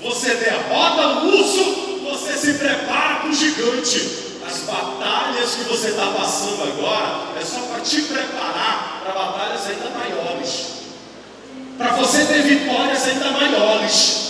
Você 0.01 0.35
derrota 0.35 1.07
o 1.07 1.27
urso, 1.27 1.99
você 2.09 2.37
se 2.37 2.53
prepara 2.53 3.15
para 3.15 3.29
o 3.29 3.33
gigante. 3.33 4.23
As 4.47 4.59
batalhas 4.59 5.55
que 5.55 5.63
você 5.63 5.87
está 5.87 6.05
passando 6.11 6.63
agora 6.63 7.39
é 7.41 7.43
só 7.43 7.59
para 7.61 7.81
te 7.81 8.01
preparar 8.03 9.01
para 9.03 9.13
batalhas 9.13 9.67
ainda 9.67 9.89
maiores. 9.89 10.75
Para 11.77 11.93
você 11.95 12.25
ter 12.25 12.43
vitórias 12.43 13.07
ainda 13.07 13.31
maiores. 13.31 14.24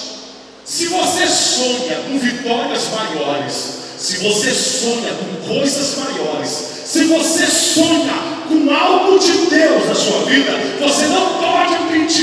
Se 0.65 0.87
você 0.87 1.27
sonha 1.27 1.95
com 2.07 2.17
vitórias 2.17 2.89
maiores, 2.89 3.77
se 3.99 4.17
você 4.17 4.51
sonha 4.51 5.13
com 5.13 5.53
coisas 5.53 5.97
maiores, 5.99 6.49
se 6.85 7.03
você 7.03 7.45
sonha 7.45 8.13
com 8.49 8.73
algo 8.73 9.19
de 9.19 9.31
Deus 9.47 9.87
na 9.87 9.93
sua 9.93 10.25
vida, 10.25 10.51
você 10.79 11.05
não 11.05 11.37
pode 11.39 11.75
pedir 11.91 12.14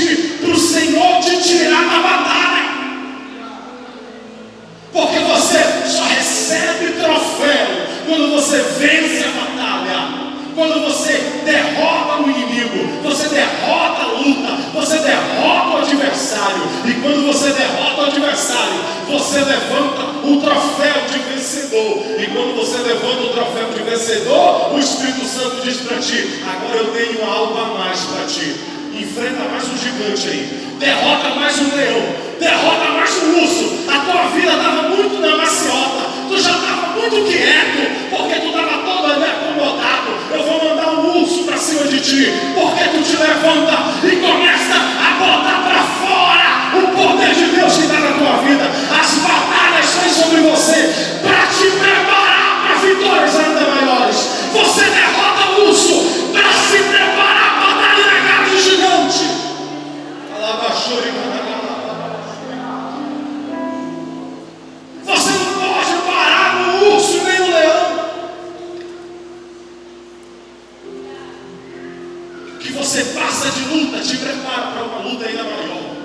você 72.93 73.05
passa 73.05 73.49
de 73.49 73.61
luta, 73.61 73.99
te 74.01 74.17
prepara 74.17 74.67
para 74.67 74.83
uma 74.83 74.99
luta 74.99 75.25
ainda 75.25 75.41
maior. 75.41 75.95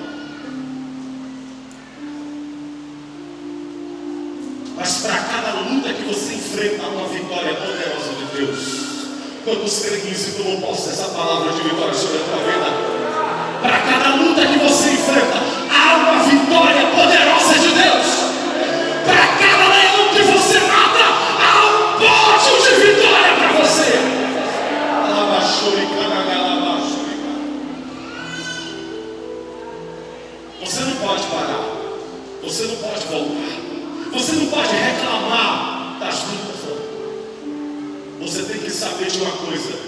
Mas 4.74 4.96
para 5.02 5.16
cada 5.16 5.60
luta 5.68 5.92
que 5.92 6.02
você 6.04 6.32
enfrenta, 6.32 6.86
há 6.86 6.88
uma 6.88 7.08
vitória 7.08 7.54
poderosa 7.56 8.14
de 8.16 8.24
Deus. 8.38 8.88
Quantos 9.44 9.80
creem 9.80 10.12
e 10.12 10.42
tomam 10.42 10.60
posse 10.62 10.88
dessa 10.88 11.08
palavra 11.08 11.52
de 11.52 11.60
vitória 11.60 11.92
sobre 11.92 12.20
a 12.20 12.24
tua 12.24 12.38
vida? 12.38 12.70
Para 13.60 13.78
cada 13.80 14.14
luta 14.16 14.46
que 14.46 14.58
você 14.58 14.92
enfrenta, 14.92 15.42
há 15.70 15.94
uma 15.94 16.22
vitória 16.22 16.77
saber 38.98 39.10
de 39.10 39.18
uma 39.18 39.30
coisa. 39.30 39.78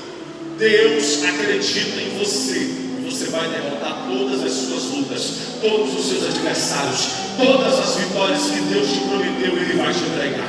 Deus 0.56 1.24
acredita 1.24 2.00
em 2.00 2.18
você 2.18 2.80
você 3.10 3.26
vai 3.26 3.48
derrotar 3.48 4.06
todas 4.06 4.44
as 4.44 4.52
suas 4.52 4.84
lutas, 4.84 5.32
todos 5.60 5.98
os 5.98 6.06
seus 6.06 6.24
adversários, 6.26 7.08
todas 7.36 7.78
as 7.80 7.96
vitórias 7.96 8.42
que 8.42 8.60
Deus 8.72 8.88
te 8.88 9.00
prometeu, 9.00 9.56
Ele 9.56 9.76
vai 9.76 9.92
te 9.92 9.98
entregar. 9.98 10.48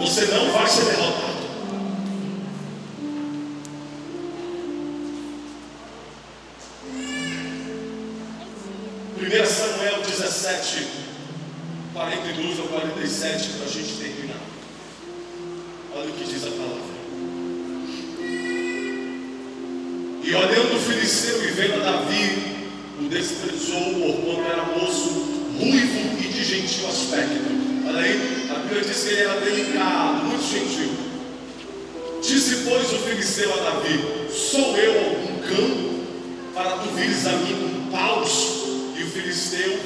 Você 0.00 0.24
não 0.26 0.50
vai 0.50 0.66
ser 0.66 0.84
derrotado. 0.86 1.36
Primeira 9.16 9.46
Samuel 9.46 10.02
17, 10.02 10.86
42 11.92 12.58
ou 12.58 12.66
47, 12.66 13.48
para 13.50 13.66
a 13.66 13.70
gente 13.70 13.92
terminar. 13.92 14.55
Olha 15.98 16.10
o 16.10 16.12
que 16.12 16.24
diz 16.24 16.44
a 16.44 16.50
palavra. 16.50 16.96
E 20.22 20.34
olhando 20.34 20.76
o 20.76 20.78
filisteu 20.78 21.42
e 21.42 21.52
vendo 21.52 21.82
Davi, 21.82 22.66
o 23.00 23.08
desprezou, 23.08 23.94
porquanto 23.94 24.52
era 24.52 24.62
moço, 24.64 25.08
ruivo 25.58 26.18
e 26.20 26.28
de 26.28 26.44
gentil 26.44 26.86
aspecto. 26.86 27.46
Olha 27.88 28.00
aí, 28.00 28.46
a 28.50 28.58
Bíblia 28.58 28.84
diz 28.84 29.04
que 29.04 29.08
ele 29.08 29.20
era 29.22 29.40
delicado, 29.40 30.24
muito 30.24 30.44
gentil. 30.44 30.90
Disse, 32.20 32.64
pois, 32.68 32.92
o 32.92 32.98
filisteu 32.98 33.54
a 33.54 33.56
Davi: 33.56 34.28
Sou 34.30 34.76
eu 34.76 34.98
algum 34.98 35.38
cão 35.48 35.94
para 36.52 36.72
tu 36.72 36.90
vires 36.90 37.26
a 37.26 37.32
mim 37.32 37.56
com 37.56 37.90
paus? 37.90 38.66
E 38.98 39.02
o 39.02 39.06
filisteu, 39.06 39.78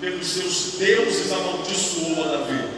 pelos 0.00 0.26
seus 0.26 0.72
deuses, 0.76 1.30
amaldiçoou 1.30 2.24
a 2.24 2.36
Davi. 2.36 2.75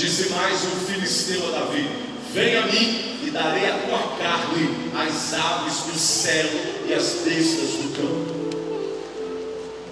Disse 0.00 0.30
mais 0.30 0.62
o 0.62 0.86
filisteu 0.90 1.46
a 1.48 1.58
Davi: 1.58 1.86
Vem 2.32 2.56
a 2.56 2.62
mim 2.62 3.18
e 3.22 3.30
darei 3.30 3.66
a 3.66 3.74
tua 3.80 3.98
carne 4.16 4.70
às 4.96 5.34
aves 5.34 5.74
do 5.92 5.98
céu 5.98 6.46
e 6.88 6.94
às 6.94 7.16
bestas 7.22 7.68
do 7.76 7.94
campo. 7.94 8.50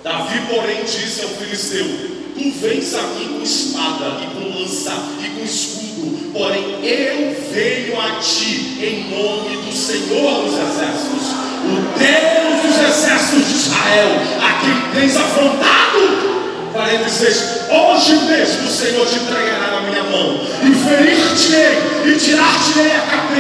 Davi, 0.03 0.41
porém, 0.49 0.83
disse 0.85 1.25
ao 1.25 1.29
filisteu: 1.29 1.85
Tu 2.35 2.51
vens 2.53 2.95
a 2.95 3.03
mim 3.03 3.35
com 3.35 3.43
espada 3.43 4.17
e 4.23 4.27
com 4.29 4.59
lança 4.59 4.95
e 5.23 5.29
com 5.29 5.45
escudo, 5.45 6.33
porém 6.33 6.83
eu 6.83 7.37
venho 7.53 8.01
a 8.01 8.19
ti 8.19 8.79
em 8.81 9.11
nome 9.11 9.59
do 9.59 9.77
Senhor 9.77 10.45
dos 10.45 10.55
Exércitos, 10.55 11.29
o 11.67 11.99
Deus 11.99 12.63
dos 12.63 12.97
Exércitos 12.97 13.47
de 13.47 13.55
Israel, 13.57 14.09
a 14.41 14.53
quem 14.63 15.01
tens 15.03 15.17
afrontado. 15.19 16.39
46, 16.73 17.58
hoje 17.71 18.15
mesmo 18.27 18.67
o 18.67 18.71
Senhor 18.71 19.07
te 19.07 19.17
entregará 19.17 19.71
na 19.73 19.81
minha 19.83 20.03
mão, 20.05 20.41
e 20.63 20.75
ferir-te-ei, 20.75 22.13
e 22.13 22.17
tirar-te-ei 22.17 22.93
a 22.93 23.01
cabeça, 23.01 23.38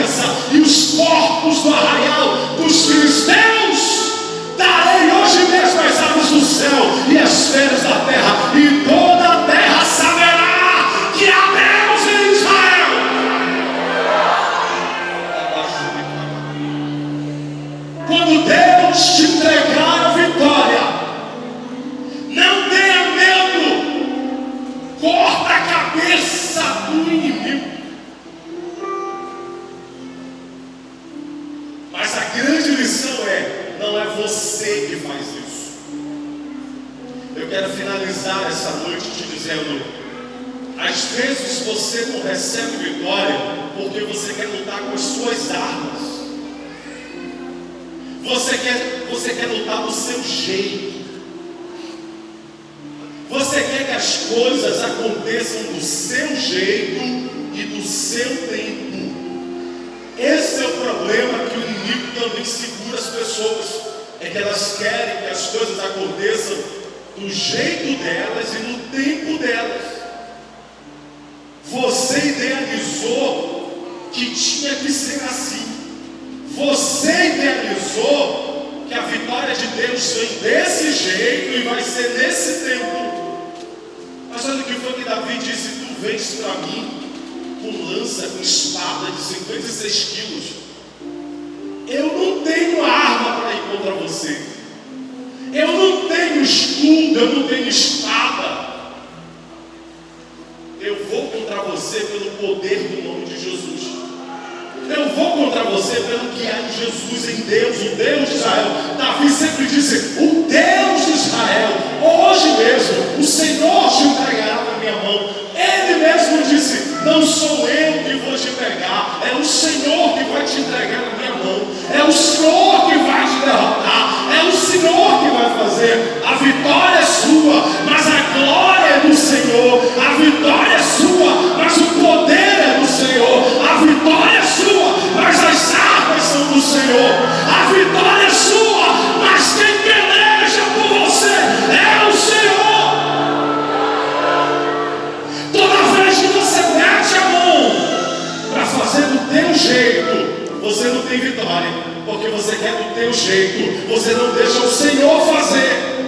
você 150.78 150.88
não 150.90 151.02
tem 151.02 151.18
vitória, 151.18 151.68
porque 152.06 152.28
você 152.28 152.54
quer 152.54 152.70
do 152.70 152.94
teu 152.94 153.12
jeito, 153.12 153.88
você 153.88 154.12
não 154.12 154.32
deixa 154.32 154.60
o 154.60 154.70
Senhor 154.70 155.20
fazer. 155.26 156.06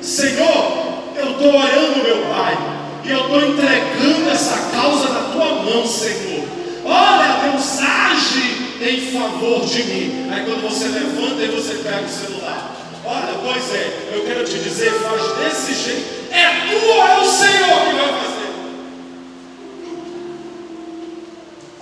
Senhor, 0.00 1.02
eu 1.14 1.32
estou 1.32 1.48
orando, 1.48 2.02
meu 2.02 2.22
Pai, 2.34 2.56
e 3.04 3.10
eu 3.10 3.20
estou 3.20 3.42
entregando 3.42 4.30
essa 4.30 4.70
causa 4.72 5.10
na 5.10 5.20
tua 5.32 5.54
mão, 5.64 5.86
Senhor. 5.86 6.44
Olha, 6.82 7.50
Deus 7.50 7.78
age 7.78 8.78
em 8.80 9.12
favor 9.12 9.66
de 9.66 9.82
mim. 9.84 10.30
Aí 10.32 10.44
quando 10.46 10.62
você 10.62 10.86
levanta 10.86 11.42
e 11.42 11.48
você 11.48 11.74
pega 11.74 12.04
o 12.04 12.08
celular. 12.08 12.74
Olha, 13.04 13.34
pois 13.42 13.74
é, 13.74 14.14
eu 14.14 14.24
quero 14.24 14.44
te 14.44 14.58
dizer, 14.60 14.92
faz 14.92 15.36
desse 15.36 15.74
jeito. 15.74 16.32
É 16.32 16.70
tu 16.70 16.86
ou 16.86 17.06
é 17.06 17.20
o 17.20 17.24
Senhor 17.30 17.80
que 17.80 17.94
vai 17.96 18.08
fazer? 18.08 18.32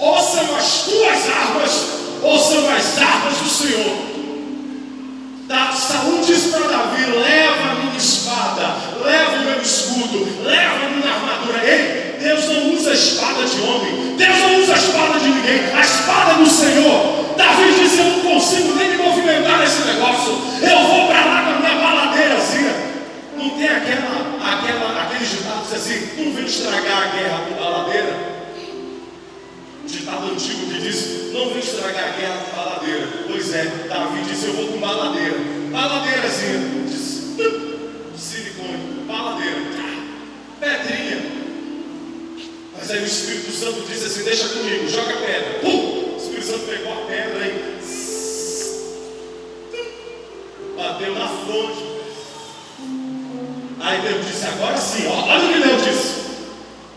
Ouça, 0.00 0.46
são 0.46 0.56
as 0.56 0.86
ou 2.30 2.38
são 2.38 2.70
as 2.70 2.98
armas 2.98 3.38
do 3.38 3.48
Senhor. 3.48 3.96
Da, 5.48 5.72
saúde 5.72 6.32
para 6.52 6.68
Davi: 6.68 7.10
leva 7.10 7.70
a 7.72 7.74
minha 7.74 7.96
espada, 7.96 8.76
leva 9.04 9.36
o 9.36 9.44
meu 9.44 9.60
escudo, 9.60 10.28
leva 10.44 10.86
a 10.86 10.88
minha 10.90 11.12
armadura. 11.12 11.58
Ei, 11.64 12.18
Deus 12.22 12.44
não 12.46 12.72
usa 12.74 12.90
a 12.90 12.94
espada 12.94 13.42
de 13.44 13.60
homem, 13.62 14.14
Deus 14.16 14.38
não 14.38 14.60
usa 14.60 14.74
a 14.74 14.76
espada 14.76 15.18
de 15.18 15.28
ninguém, 15.28 15.60
a 15.74 15.80
espada 15.80 16.34
do 16.34 16.48
Senhor. 16.48 17.34
Davi 17.36 17.74
diz: 17.80 17.98
Eu 17.98 18.04
não 18.04 18.20
consigo 18.20 18.74
nem 18.76 18.90
me 18.90 18.96
movimentar 18.98 19.58
nesse 19.58 19.82
negócio, 19.82 20.40
eu 20.62 20.78
vou 20.86 21.08
para 21.08 21.24
lá 21.24 21.42
com 21.42 21.50
a 21.50 21.58
minha 21.58 21.82
baladeirazinha. 21.82 22.90
Não 23.36 23.50
tem 23.50 23.68
aquela, 23.68 24.38
aquela, 24.44 25.02
aquele 25.02 25.26
ditado 25.26 25.66
assim: 25.74 26.10
não 26.16 26.32
vem 26.32 26.44
estragar 26.44 26.89
Santo 43.60 43.82
disse 43.82 44.06
assim: 44.06 44.24
Deixa 44.24 44.48
comigo, 44.48 44.88
joga 44.88 45.12
a 45.12 45.16
pedra. 45.18 45.58
Pum! 45.60 46.14
O 46.14 46.16
Espírito 46.16 46.46
Santo 46.46 46.64
pegou 46.64 46.92
a 46.94 47.06
pedra 47.06 47.46
e 47.46 47.80
bateu 50.76 51.14
na 51.14 51.28
fonte. 51.28 51.84
Aí 53.80 54.00
Deus 54.00 54.26
disse: 54.26 54.46
Agora 54.46 54.78
sim, 54.78 55.06
ó, 55.08 55.26
olha 55.28 55.44
o 55.44 55.52
que 55.52 55.60
Deus 55.60 55.84
disse: 55.84 56.20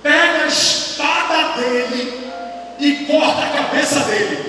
Pega 0.02 0.44
a 0.44 0.48
espada 0.48 1.62
dele 1.62 2.32
e 2.80 3.06
corta 3.08 3.44
a 3.44 3.50
cabeça 3.50 4.00
dele. 4.02 4.43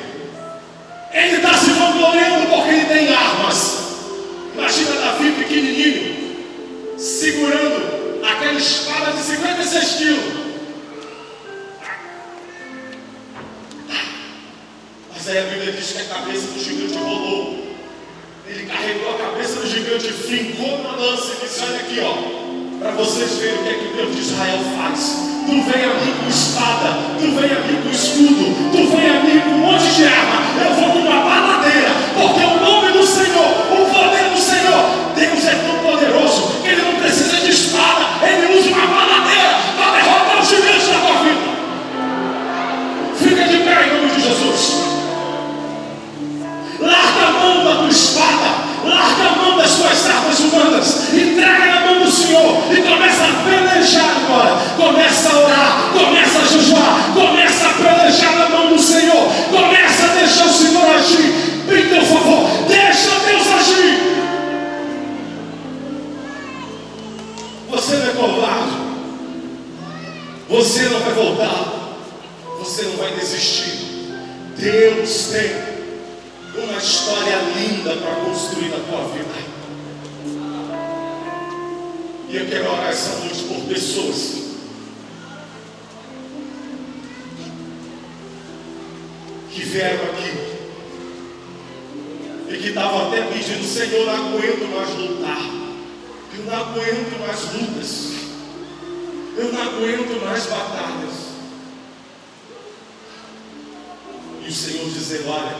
E 104.44 104.48
o 104.48 104.52
Senhor 104.52 104.90
dizendo: 104.90 105.28
Olha, 105.30 105.56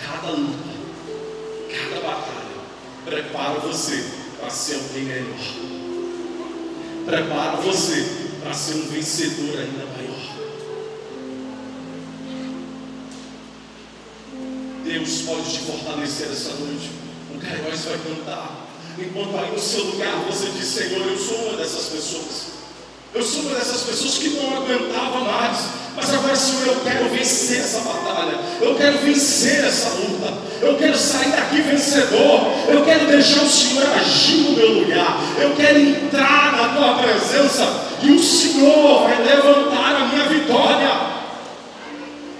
cada 0.00 0.30
luta, 0.30 0.72
cada 1.70 2.00
batalha, 2.00 2.52
prepara 3.04 3.58
você 3.60 4.04
para 4.38 4.48
ser 4.48 4.76
alguém 4.76 5.04
melhor. 5.04 5.38
Prepara 7.04 7.56
você 7.56 8.06
para 8.40 8.54
ser 8.54 8.74
um 8.74 8.88
vencedor 8.88 9.58
ainda 9.58 9.86
maior. 9.86 10.02
Deus 14.84 15.22
pode 15.22 15.52
te 15.52 15.58
fortalecer 15.60 16.28
essa 16.30 16.54
noite. 16.54 16.90
O 17.34 17.38
Cairóis 17.40 17.84
vai 17.84 17.98
cantar. 17.98 18.68
Enquanto 18.98 19.36
aí 19.36 19.50
no 19.50 19.58
seu 19.58 19.84
lugar 19.84 20.16
você 20.30 20.50
diz, 20.50 20.66
Senhor, 20.66 21.08
eu 21.08 21.18
sou 21.18 21.48
uma 21.48 21.56
dessas 21.56 21.86
pessoas. 21.86 22.52
Eu 23.14 23.22
sou 23.22 23.42
uma 23.42 23.54
dessas 23.54 23.82
pessoas 23.82 24.18
que 24.18 24.28
não 24.30 24.62
aguentava 24.62 25.20
mais. 25.20 25.81
Mas 25.94 26.12
agora, 26.12 26.34
Senhor, 26.34 26.68
eu 26.68 26.80
quero 26.82 27.08
vencer 27.10 27.60
essa 27.60 27.80
batalha. 27.80 28.38
Eu 28.60 28.74
quero 28.76 28.98
vencer 28.98 29.64
essa 29.64 29.90
luta. 29.90 30.32
Eu 30.60 30.76
quero 30.76 30.96
sair 30.96 31.30
daqui 31.32 31.60
vencedor. 31.60 32.52
Eu 32.68 32.84
quero 32.84 33.06
deixar 33.06 33.42
o 33.42 33.48
Senhor 33.48 33.86
agir 33.94 34.36
no 34.38 34.52
meu 34.52 34.72
lugar. 34.80 35.20
Eu 35.38 35.54
quero 35.54 35.78
entrar 35.78 36.52
na 36.52 36.68
tua 36.68 37.02
presença. 37.02 37.66
E 38.02 38.10
o 38.10 38.22
Senhor 38.22 39.02
vai 39.02 39.22
levantar 39.22 39.96
a 39.96 40.06
minha 40.06 40.24
vitória. 40.28 41.12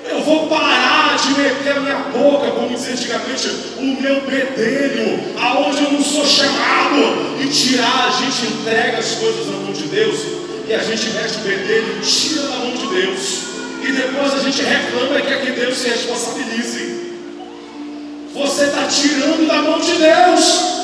Eu 0.09 0.23
vou 0.23 0.47
parar 0.49 1.17
de 1.17 1.41
meter 1.41 1.77
a 1.77 1.81
minha 1.81 1.99
boca, 2.13 2.51
como 2.51 2.69
dizia 2.69 2.93
antigamente, 2.93 3.49
o 3.79 4.01
meu 4.01 4.21
bedelho, 4.23 5.37
aonde 5.41 5.85
eu 5.85 5.93
não 5.93 6.03
sou 6.03 6.27
chamado, 6.27 7.41
e 7.41 7.47
tirar, 7.49 8.09
a 8.09 8.11
gente 8.11 8.53
entrega 8.53 8.99
as 8.99 9.13
coisas 9.13 9.47
na 9.47 9.59
mão 9.59 9.73
de 9.73 9.85
Deus 9.85 10.42
e 10.69 10.75
a 10.75 10.79
gente 10.79 11.11
mete 11.11 11.37
o 11.37 11.41
bedelho, 11.41 12.01
tira 12.01 12.43
da 12.43 12.57
mão 12.57 12.73
de 12.73 12.87
Deus. 12.89 13.43
E 13.83 13.93
depois 13.93 14.35
a 14.35 14.39
gente 14.39 14.63
reclama 14.63 15.19
e 15.19 15.23
quer 15.23 15.41
que 15.45 15.53
Deus 15.53 15.79
se 15.79 15.89
responsabilize. 15.89 17.03
Você 18.33 18.65
está 18.65 18.87
tirando 18.87 19.47
da 19.47 19.63
mão 19.63 19.81
de 19.81 19.93
Deus. 19.93 20.82